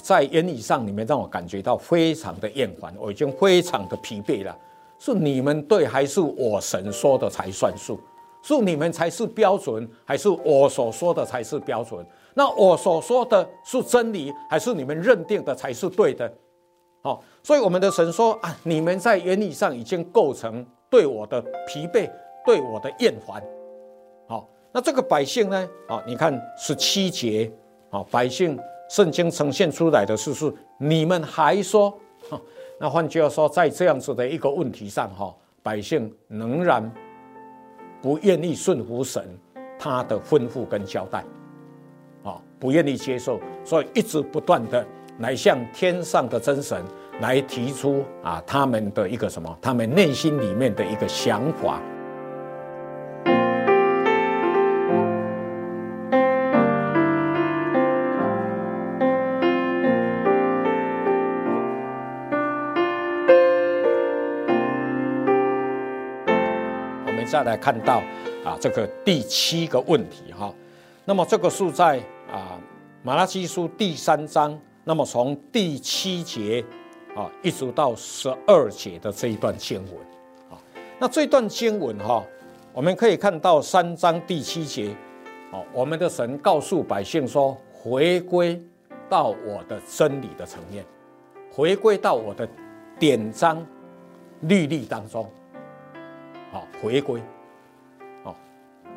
[0.00, 4.56] 在言语上，你们让我感觉到非常的厌烦，我已经非常的疲惫了。
[4.98, 7.98] 是你们对，还是我神说的才算数？
[8.42, 12.04] 是你们才是标准，还是我所说的才是标准？
[12.34, 16.32] 那我所说的是真理，还是你们认定的才是对的？
[17.02, 22.10] 好，所以我们的神说啊，你们在言语上已经构成对我的疲惫。”
[22.46, 23.42] 对我的厌烦，
[24.26, 25.68] 好，那这个百姓呢？
[25.86, 27.52] 啊，你看十七节，
[27.90, 28.58] 啊，百姓
[28.88, 31.96] 圣经呈现出来的是是，你们还说，
[32.80, 36.90] 那换句话说，在这样子的一个问题上，哈，百姓仍然
[38.00, 39.22] 不愿意顺服神
[39.78, 41.22] 他的吩咐跟交代，
[42.22, 44.86] 啊，不愿意接受，所以一直不断的
[45.18, 46.82] 来向天上的真神
[47.20, 51.82] 来提出啊，他们的一个什么，他们内心里面的一个想法。
[67.38, 68.02] 再来看到
[68.44, 70.52] 啊，这个第七个问题哈，
[71.04, 72.58] 那么这个是在啊
[73.04, 76.64] 马拉基书第三章，那么从第七节
[77.14, 79.94] 啊一直到十二节的这一段经文
[80.50, 80.58] 啊，
[80.98, 82.24] 那这段经文哈，
[82.72, 84.92] 我们可以看到三章第七节，
[85.52, 88.60] 哦，我们的神告诉百姓说，回归
[89.08, 90.84] 到我的真理的层面，
[91.52, 92.48] 回归到我的
[92.98, 93.64] 典章
[94.40, 95.30] 律例当中。
[96.50, 97.20] 好，回归，
[98.24, 98.34] 哦，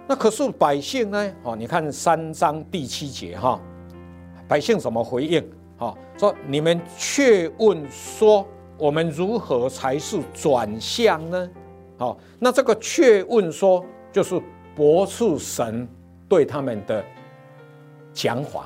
[0.07, 1.33] 那可是百姓呢？
[1.43, 3.59] 哦，你看三章第七节哈，
[4.47, 5.43] 百姓怎么回应？
[5.77, 8.47] 哈，说你们却问说，
[8.77, 11.49] 我们如何才是转向呢？
[11.97, 14.41] 好，那这个却问说，就是
[14.73, 15.87] 驳斥神
[16.29, 17.03] 对他们的
[18.13, 18.65] 讲法。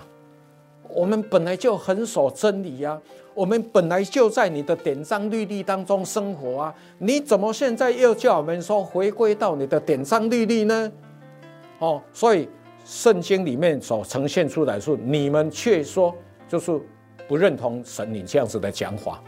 [0.87, 3.01] 我们本来就很守真理呀、
[3.35, 10.89] 我们本来就在你的典章律例当中生活啊，你怎么现在又叫我们说回归到你的典章律例呢？
[11.79, 12.47] 哦，所以
[12.85, 16.15] 圣经里面所呈现出来是你们却说
[16.47, 16.79] 就是
[17.27, 19.21] 不认同神你这样子的讲法，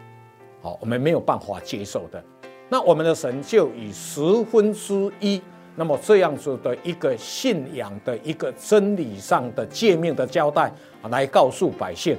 [0.62, 2.24] 好，我们没有办法接受的，
[2.70, 5.42] 那我们的神就以十分之一。
[5.76, 10.72] 那么这样子的一个信仰的一个真理上的诫命的交代，
[11.12, 12.18] 来告诉百姓，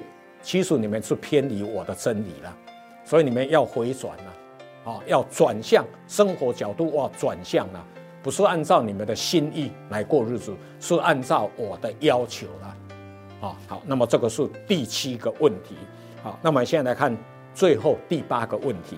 [0.48, 2.56] 其实你们是偏离我的真理了，
[3.04, 7.84] 所以你们要回转了，啊，要转向生活角度哇，转向了，
[8.22, 15.74] 不是按照你们的心意来过日子，是按照我的要求了，啊，好，那么这个是第七个问题，
[16.22, 17.14] 好，那么现在来看
[17.54, 18.96] 最后第八个问题。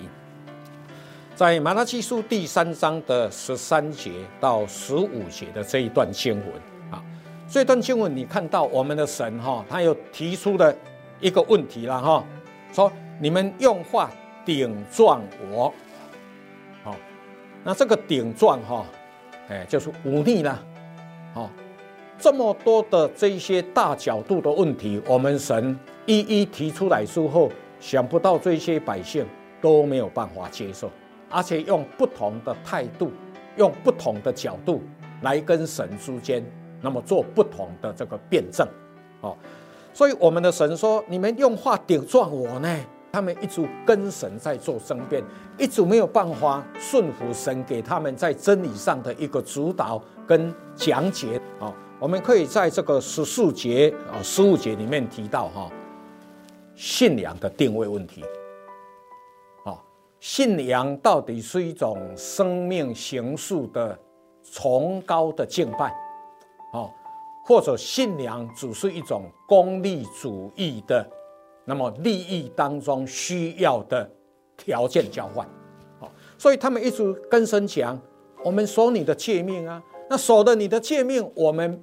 [1.35, 6.47] 在马拉基书第三章的十三节到十五节的这一段经文
[6.91, 7.03] 啊，
[7.45, 10.73] 这段经文你看到我们的神哈，他又提出了
[11.21, 12.25] 一个问题了哈，
[12.73, 14.09] 说你们用话
[14.43, 15.71] 顶撞我，
[16.83, 16.95] 好，
[17.63, 18.83] 那这个顶撞哈，
[19.47, 20.59] 哎，就是忤逆了，
[21.33, 21.49] 好，
[22.17, 29.25] 这么多的这些大角度的问题，我们神一一提出来之后，想不到这些百姓
[29.61, 30.89] 都没有办法接受，
[31.29, 33.11] 而且用不同的态度，
[33.57, 34.81] 用不同的角度
[35.21, 36.43] 来跟神之间，
[36.81, 38.67] 那么做不同的这个辩证，
[39.21, 39.37] 哦，
[39.93, 42.79] 所以我们的神说：“你们用话顶撞我呢。”
[43.13, 45.21] 他们一直跟神在做争辩，
[45.57, 51.37] 一直没有办法顺服神给他们在真理上的一个主导跟讲解。
[51.59, 55.69] 啊，我们可以在这个十四节啊十五节里面提到哈，
[56.73, 58.23] 信仰的定位问题。
[59.65, 59.75] 啊，
[60.21, 63.99] 信仰到底是一种生命形式的
[64.53, 65.87] 崇高的敬拜，
[66.71, 66.87] 啊，
[67.43, 71.05] 或者信仰只是一种功利主义的？
[71.63, 74.09] 那么利益当中需要的
[74.57, 75.47] 条件交换，
[75.99, 77.99] 好，所以他们一直跟神讲：
[78.43, 81.81] 我们守你的诫命啊，那守了你的诫命，我们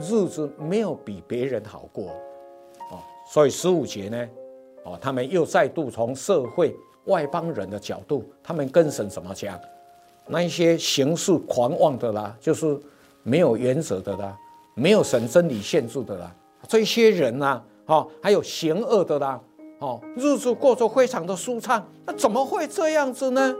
[0.00, 2.08] 日子没有比别人好过，
[2.90, 4.28] 哦，所以十五节呢，
[4.84, 9.58] 哦，他们又再度从社会外邦人的角度，他们跟神怎么讲？
[10.26, 12.78] 那一些行事狂妄的啦，就是
[13.22, 14.36] 没有原则的啦，
[14.80, 16.34] 没有神真理限制的啦，
[16.66, 17.64] 这些人呐、啊。
[17.86, 19.40] 哦，还有邪恶的啦，
[19.80, 23.52] 哦，日子过着非常的舒畅，那怎么会这样子呢？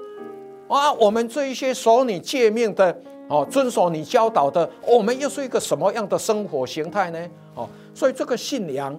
[0.69, 2.97] 啊，我们这一些守你诫命的，
[3.29, 7.29] 哦，遵守你教导的，我们又是一个什么样的生活形态呢？
[7.57, 8.97] 哦，所以这个信仰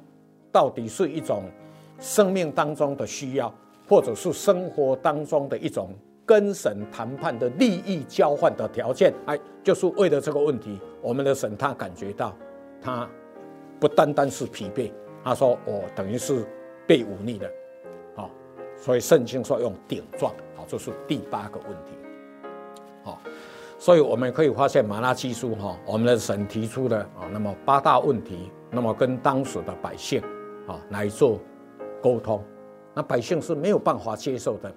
[0.52, 1.44] 到底是一种
[2.02, 3.54] 生命当中的需要，
[3.88, 5.92] 或者是生活当中的一种
[6.32, 9.14] 跟神谈判的利益交换的条件？
[9.26, 12.34] 哎，就是为了这个问题，我们的神他感觉到，
[12.82, 13.06] 他
[13.82, 14.90] 不单单是疲惫。
[15.26, 16.48] 他说：“我等于是
[16.88, 17.52] 被忤逆的，
[18.16, 18.32] 好，
[18.78, 21.92] 所以圣经说用顶撞，好，这是第八个问题，
[23.04, 23.20] 好，
[23.78, 30.22] 所以我们可以发现马拉基书哈，我们的神提出的啊，那么八大问题，那么跟当时的百姓
[30.66, 31.38] 啊来做
[32.02, 32.42] 沟通，
[32.94, 34.74] 那百姓是没有办法接受的，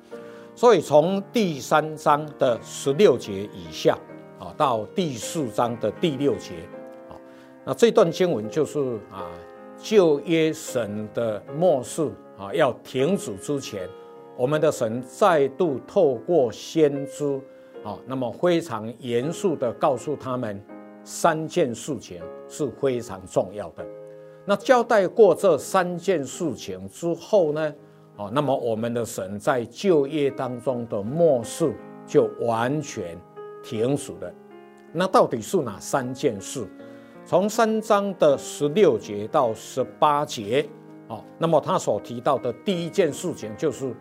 [0.54, 3.98] 所以从第三章的十六节以下
[4.38, 6.54] 啊，到第四章的第六节
[7.08, 7.14] 啊，
[7.64, 8.78] 那这段经文就是
[9.10, 9.30] 啊。”
[9.76, 13.86] 旧约神的末世啊，要停止之前，
[14.34, 17.38] 我们的神再度透过先知
[17.82, 20.64] 啊，那么非常严肃地告诉他们
[21.02, 23.84] 三件事情是非常重要的。
[24.46, 27.74] 那交代过这三件事情之后呢，
[28.16, 31.74] 哦，那么我们的神在就业当中的末世
[32.06, 33.18] 就完全
[33.62, 34.32] 停止了。
[34.92, 36.66] 那到底是哪三件事？
[37.26, 40.68] 从三章的十六节到十八节，
[41.08, 43.92] 哦，那么他所提到的第一件事情，就是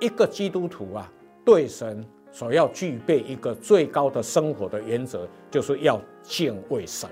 [0.00, 1.12] 一个基督徒啊，
[1.44, 7.08] 对神所要具备一个最高的生活的原则，就是要敬畏神，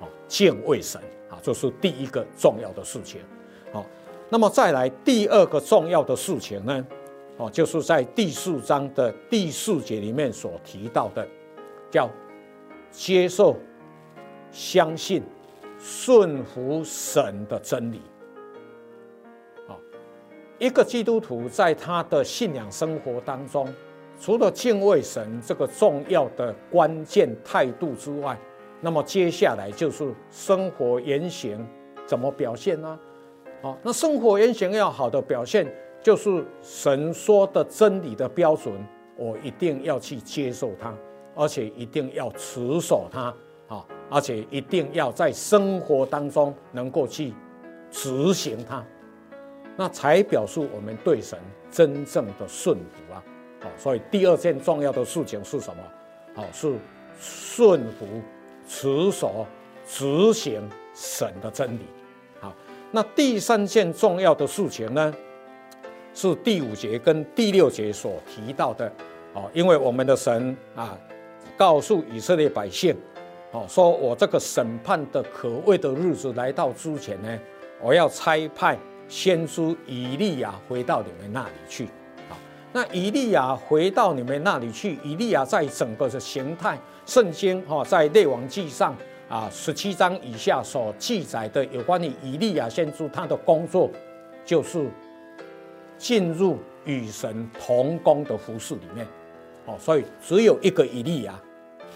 [0.00, 3.20] 哦，敬畏神啊，这是第一个重要的事情，
[3.70, 3.84] 好，
[4.32, 6.86] 那么再来第二个重要的事情呢，
[7.36, 11.28] 哦，就是在第四章的第四节里面所提到的，
[11.90, 12.08] 叫。
[12.90, 13.56] 接受、
[14.50, 15.22] 相信、
[15.78, 18.02] 顺服神的真理。
[19.66, 19.72] 啊，
[20.58, 23.66] 一个基督徒在他的信仰生活当中，
[24.20, 28.38] 除了敬畏神这个重要的关键态度之外，
[28.82, 31.66] 那么接下来就是生活言行
[32.06, 32.98] 怎么表现呢？
[33.62, 35.66] 好那生活言行要好的表现，
[36.02, 38.74] 就是神说的真理的标准，
[39.16, 40.94] 我一定要去接受它。
[41.34, 43.34] 而且一定要持守它，
[43.66, 47.32] 啊，而且一定要在生活当中能够去
[47.90, 48.84] 执行它，
[49.74, 51.38] 那才表示我们对神
[51.70, 53.24] 真正的顺服啊，
[53.62, 55.82] 好，所以第二件重要的事情是什么？
[56.34, 56.76] 好，是
[57.18, 58.06] 顺服、
[58.68, 59.46] 持守、
[59.86, 60.60] 执行
[60.92, 61.86] 神的真理。
[62.92, 65.12] 那第三件重要的事情呢，
[66.14, 68.86] 是第五节跟第六节所提到的，
[69.34, 70.96] 哦，因为我们的神啊。
[71.54, 72.96] 告诉以色列百姓，
[73.52, 77.38] 哦，说我这个审判的可畏的日子来到之前呢，
[77.80, 78.76] 我要差派
[79.06, 81.84] 先知以利亚回到你们那里去。
[82.28, 82.36] 好，
[82.72, 86.76] 那以利亚回到你们那里去，以利亚在整个的形态，
[87.06, 88.96] 圣经哈，在列王记上
[89.28, 93.90] 啊十七章以下所记载的有关于以利亚先知他的工作，
[94.44, 94.90] 就是
[95.96, 99.06] 进入与神同工的服饰里面。
[99.66, 101.40] 哦，所以只有一个以利亚，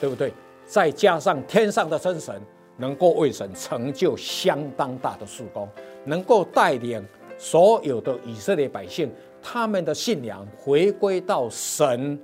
[0.00, 0.32] 对不对？
[0.64, 2.40] 再加上天上的真神，
[2.76, 5.68] 能够为神成就相当大的事工，
[6.04, 7.04] 能够带领
[7.36, 9.12] 所有的以色列百姓，
[9.42, 12.18] 他们的信仰回归到神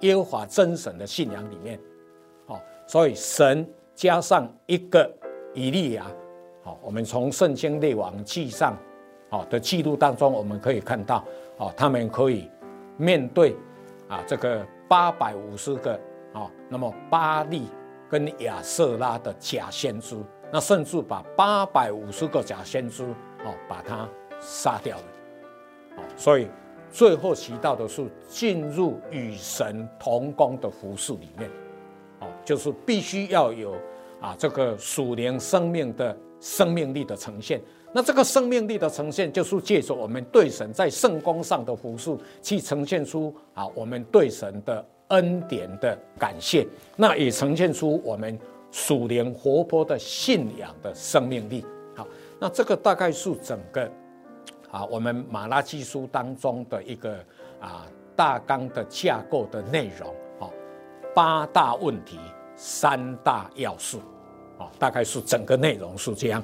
[0.00, 1.78] 耶和华真神的信仰里面。
[2.46, 5.10] 好，所以神加上一个
[5.54, 6.06] 以利亚。
[6.62, 8.76] 好，我们从圣经列王记上，
[9.28, 11.24] 好的记录当中，我们可以看到，
[11.58, 12.50] 哦，他们可以
[12.96, 13.54] 面对
[14.08, 15.92] 啊这个八百五十个
[16.32, 17.68] 啊，那么巴力
[18.08, 20.16] 跟亚舍拉的假先知，
[20.50, 23.04] 那甚至把八百五十个假先知
[23.44, 24.08] 哦，把他
[24.40, 25.04] 杀掉了，
[25.98, 26.48] 哦，所以
[26.90, 31.50] 最后提到的是进入与神同工的服饰里面，
[32.20, 33.74] 哦，就是必须要有
[34.20, 36.16] 啊这个属灵生命的。
[36.40, 37.58] 生命力的呈现，
[37.94, 48.38] 那这个生命力的呈现，就是借着我们对神在圣光上的服事，去呈现出啊我们对神的恩典的感谢，那也呈现出我们
[48.70, 51.64] 属灵活泼的信仰的生命力。
[51.96, 52.06] 好，
[52.38, 53.90] 那这个大概是整个
[54.70, 57.16] 啊我们马拉基书当中的一个
[57.58, 60.14] 啊大纲的架构的内容。
[61.14, 62.18] 八大问题，
[62.56, 64.00] 三大要素。
[64.58, 66.42] 啊，大概是整个内容是这样。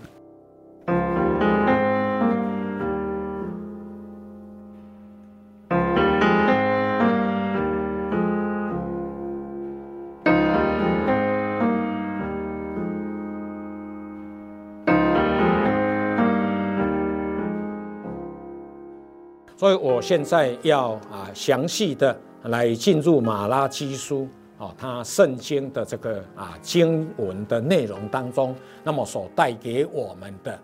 [19.57, 24.27] 所以我现在要啊详细的来进入马拉基书。
[24.61, 28.55] 哦，他圣经的这个啊经文的内容当中，
[28.85, 30.59] 那么所带给我们的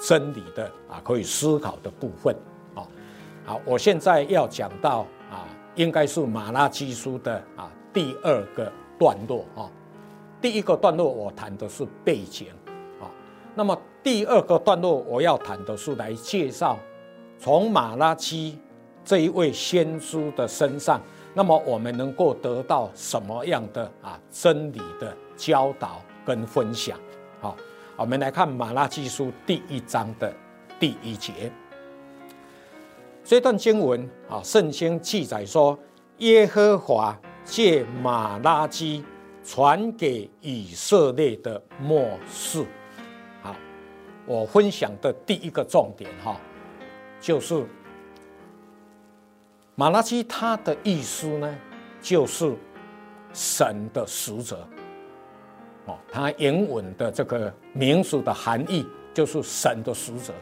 [0.00, 2.34] 真理的啊可以思考的部分，
[2.74, 2.88] 啊，
[3.44, 5.00] 好，我现在要讲到
[5.30, 9.70] 啊，应该是马拉基书的啊第二个段落啊，
[10.40, 12.46] 第一个段落我谈的是背景
[12.98, 13.12] 啊，
[13.54, 16.78] 那么第二个段落我要谈的是来介绍
[17.38, 18.58] 从马拉基
[19.04, 20.98] 这一位先知的身上。
[21.38, 26.98] 那么我们能够得到什么样的啊真理的教导跟分享？
[27.40, 27.56] 好，
[27.96, 30.34] 我们来看马拉基书第一章的
[30.80, 31.48] 第一节。
[33.22, 35.78] 这段经文啊，圣经记载说，
[36.16, 39.04] 耶和华借马拉基
[39.44, 42.66] 传给以色列的默示。
[43.44, 43.54] 好，
[44.26, 46.36] 我分享的第一个重点哈，
[47.20, 47.64] 就是。
[49.78, 51.56] 马拉基他的意思呢，
[52.02, 52.52] 就是
[53.32, 54.66] 神的使者。
[55.86, 60.32] 哦，他原文的这个名字的含义就是神的使者。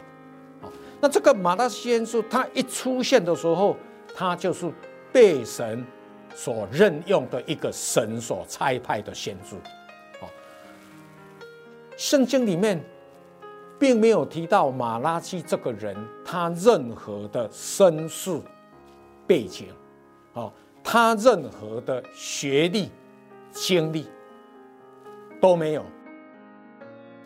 [0.63, 3.77] 哦，那这个马拉基先知他一出现的时候，
[4.15, 4.73] 他就是
[5.13, 5.85] 被神
[6.33, 9.55] 所任用的一个神所差派的先知。
[10.19, 10.25] 哦，
[11.95, 12.83] 圣经里面
[13.77, 18.41] 并没有提到马拉基这个人他任何的身世。
[19.27, 19.67] 背景，
[20.33, 20.51] 啊，
[20.83, 22.89] 他任何的学历、
[23.51, 24.07] 经历
[25.41, 25.83] 都没有。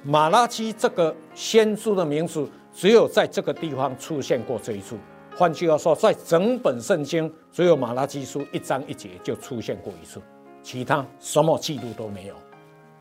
[0.04, 4.98] 马拉基这个先知的名字，只有在这个地方出现过这一处。
[5.38, 10.20] 换句话说，在整本圣经，只有马拉基书一章一节就出现过一次，
[10.64, 12.36] 其他什么记录都没有。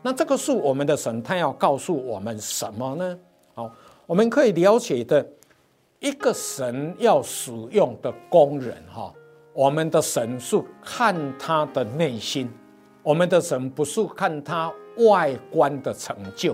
[0.03, 3.19] 那这个是我们的神，他要告诉我们什么呢？
[3.55, 3.71] 好，
[4.05, 5.27] 我们可以了解的。
[6.01, 9.13] 一个神要使用的工人，哈，
[9.53, 12.51] 我们的神是看他的内心，
[13.03, 16.53] 我们的神不是看他外观的成就，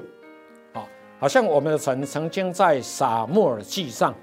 [0.74, 0.84] 啊，
[1.18, 4.14] 好像我们的神曾经在撒母耳记上，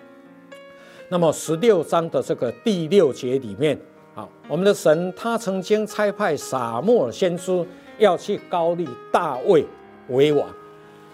[1.08, 3.80] 那么十六章的这个第六节里面，
[4.14, 7.66] 啊，我们的神他曾经差派撒母耳先知
[7.96, 9.64] 要去膏立大卫
[10.10, 10.46] 为王，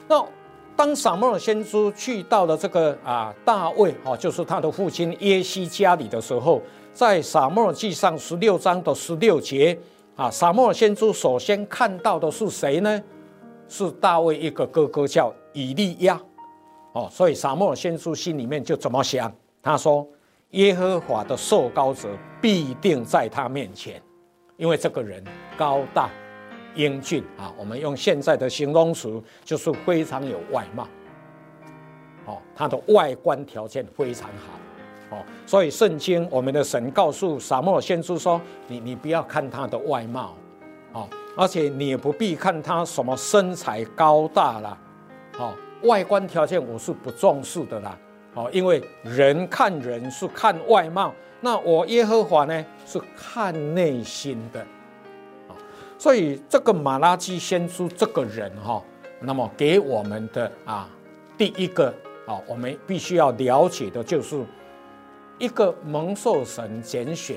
[0.09, 0.27] 那。
[0.81, 9.79] 当撒母耳先知去到了这个啊大卫啊，就是他的父亲耶西家里的时候，在撒母耳记上十六章的十六节
[10.17, 13.03] 啊，撒母耳先知首先看到的是谁呢？
[13.69, 16.19] 是大卫一个哥哥叫以利亚
[16.95, 19.31] 哦，所以撒母耳先知心里面就怎么想？
[19.63, 20.09] 他说：
[20.53, 22.09] 耶和华的受膏者
[22.41, 24.01] 必定在他面前，
[24.57, 25.23] 因为这个人
[25.59, 26.09] 高大。
[26.75, 30.87] 英俊啊，我们用现在的形容词就是非常有外貌，
[32.27, 34.29] 哦，他的外观条件非常
[35.11, 40.35] 好，哦，所以圣经我们的神告诉撒母耳先知说：“你你不要看他的外貌，
[40.93, 44.79] 哦，而且你也不必看他什么身材高大啦，
[45.39, 45.53] 哦，
[45.83, 47.99] 外观条件我是不重视的啦，
[48.35, 54.65] 哦，因为人看人是看外貌，那我耶和华呢是看内心的。”
[56.01, 58.83] 所以这个马拉基先知这个人哈，
[59.21, 60.89] 那么给我们的啊，
[61.37, 61.95] 第一个
[62.27, 64.43] 啊，我们必须要了解的就是，
[65.39, 67.37] 一个蒙受神拣选，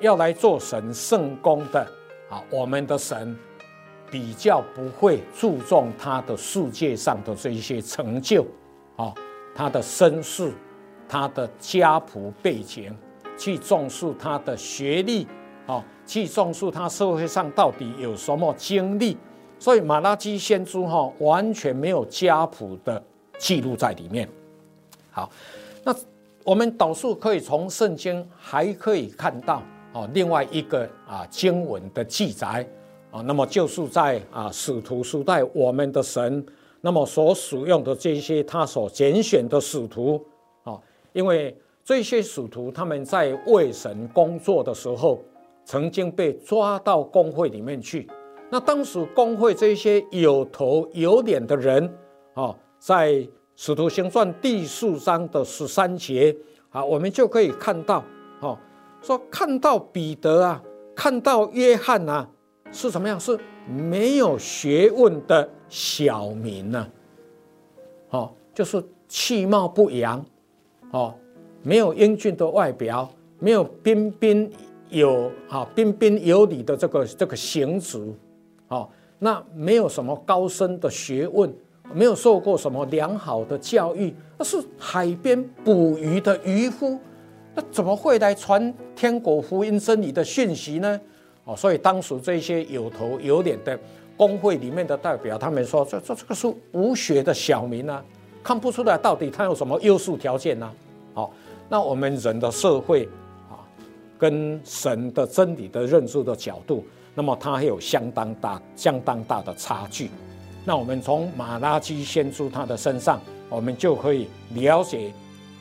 [0.00, 1.80] 要来做神圣工的
[2.28, 3.34] 啊，我们的神
[4.10, 8.46] 比较不会注重他的世界上的这一些成就
[8.96, 9.14] 啊，
[9.54, 10.52] 他的身世，
[11.08, 12.94] 他的家谱背景，
[13.38, 15.26] 去重视他的学历
[15.66, 15.82] 啊。
[16.06, 19.16] 去重视他社会上到底有什么经历，
[19.58, 23.02] 所以马拉基先知哈完全没有家谱的
[23.38, 24.28] 记录在里面。
[25.10, 25.30] 好，
[25.82, 25.94] 那
[26.44, 32.66] 我们导数可以从圣经还可以看到啊另外一个啊经文的记载
[33.10, 36.44] 啊，那么就是在啊使徒时代我们的神
[36.80, 40.22] 那么所使用的这些他所拣选的使徒
[40.64, 40.78] 啊，
[41.14, 45.18] 因为这些使徒他们在为神工作的时候。
[45.64, 48.08] 曾经被抓到工会里面去，
[48.50, 51.90] 那当时工会这些有头有脸的人
[52.34, 53.12] 啊，在
[53.56, 56.36] 《使徒行传》第四章的十三节
[56.68, 58.04] 啊，我们就可以看到，
[58.40, 58.58] 哦，
[59.00, 60.62] 说看到彼得啊，
[60.94, 62.28] 看到约翰啊，
[62.70, 63.18] 是什么样？
[63.18, 66.86] 是没有学问的小民呢，
[68.10, 70.22] 哦，就是气貌不扬，
[70.90, 71.14] 哦，
[71.62, 73.08] 没有英俊的外表，
[73.38, 74.52] 没有彬彬。
[74.90, 78.00] 有啊，彬彬有礼的这个这个行止，
[78.68, 78.86] 啊，
[79.18, 81.52] 那没有什么高深的学问，
[81.92, 86.98] 没有受过什么良好的教育，那是海边捕鱼的渔夫，
[87.54, 91.00] 那怎么会来传天国福音真理的讯息呢？
[91.44, 93.78] 哦，所以当时这些有头有脸的
[94.16, 98.04] 工会里面的代表，他们说，这这这个是无学的小民啊，
[98.42, 100.70] 看不出来到底他有什么优势条件呢？
[101.14, 101.32] 好，
[101.68, 103.08] 那我们人的社会。
[104.24, 106.82] 跟神的真理的认知的角度，
[107.14, 110.08] 那么它还有相当大、相当大的差距。
[110.64, 113.20] 那我们从马拉基先知他的身上，
[113.50, 115.12] 我们就可以了解，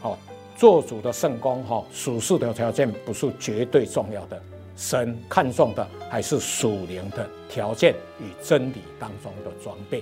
[0.02, 0.18] 哦，
[0.56, 4.42] 做主的圣工，哈，属世的条件不是绝对重要的，
[4.78, 10.02] 神看重的还是属灵的条件与真理当中的装备。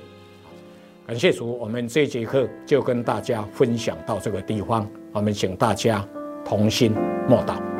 [1.07, 6.07] 感谢主，我们这节课就跟大家分享到这个地方，我们请大家
[6.45, 6.93] 同心
[7.27, 7.70] 默祷。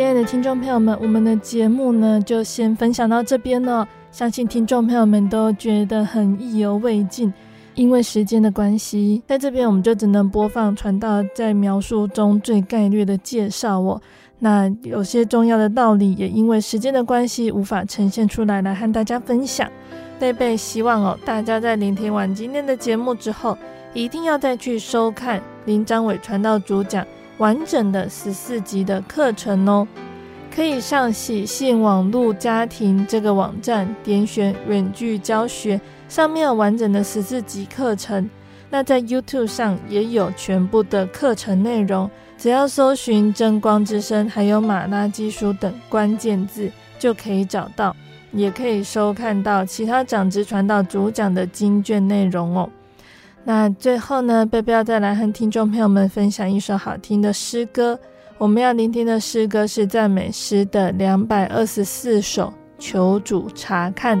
[0.00, 3.86] 亲爱的听众朋友们，我们的节目呢就先分享到这边了。
[4.10, 7.30] 相信听众朋友们都觉得很意犹未尽，
[7.74, 14.00] 因为时间的关系，在这边我们就只能播放传道在描述中最概略的介绍哦。
[14.38, 19.70] 那有些重要的道理也因为时间的关系无法呈现出来，来和大家分享。
[20.18, 23.54] 贝贝希望哦，大家在聆听完今天的节目之后，
[23.92, 27.06] 一定要再去收看林张伟传道主讲。
[27.40, 29.88] 完整的十四集的课程哦，
[30.54, 38.28] 可以上喜信网络家庭这个网站，点选远距教学，上面有完整的十四集课程。
[38.68, 47.96] 那在 YouTube 上也有全部的课程内容，只要搜寻“真光之声”还有“马拉基书”等关键字，就可以找到，
[48.32, 52.68] 也可以收看到其他长职传道主讲的经卷内容哦。
[53.44, 57.98] 那最后呢，贝贝要再来和听众朋友们分享一首好听的诗歌。
[58.38, 64.20] 我们要聆听的诗歌是赞美诗的两百二十四首，求主查看。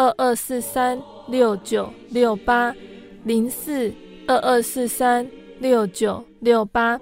[0.00, 0.98] 二二四三
[1.28, 2.74] 六九六八
[3.24, 3.92] 零四
[4.26, 5.28] 二二四三
[5.58, 6.98] 六九六八。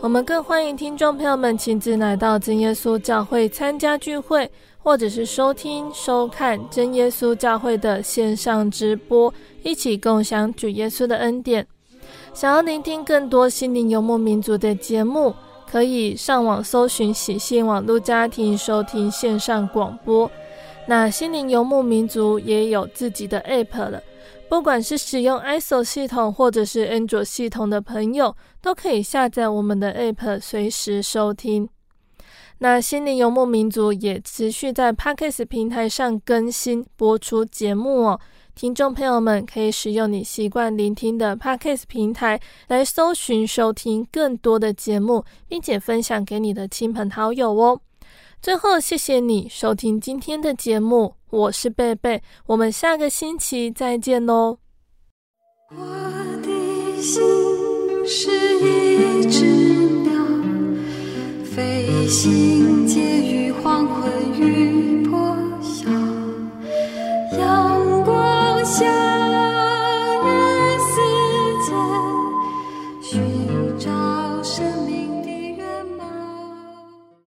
[0.00, 11.66] 我们更欢迎听众朋友们亲自来到真耶稣教会参加聚会，或者是收听、收看真耶稣教会的线上直播，一起共享主耶稣的恩典。
[12.32, 15.34] 想要聆听更多心灵游牧民族的节目，
[15.70, 20.30] 可以上网搜寻喜信网络家庭收听线上广播。
[20.86, 24.02] 那心灵游牧民族也有自己的 App 了。
[24.48, 31.68] 不管是使用 ISO 系统或者是安卓系统的朋友，都可以下载我们的 App，随时收听。
[32.58, 38.20] 那心灵游牧民族也持续在 Podcast 平台上更新播出节目哦。
[38.54, 47.80] 听众朋友们可以使用你习惯聆听的 Podcast 平台来搜寻收听更多的节目，并且分享给你的亲朋好友哦。
[48.42, 54.58] 最后谢谢你收听今天的节目我是贝贝我们下个星期再见哦。
[55.70, 55.76] 我
[56.42, 57.22] 的心
[58.04, 60.20] 是一只鸟
[61.44, 65.88] 飞行介于黄昏与破晓
[67.38, 69.11] 阳光下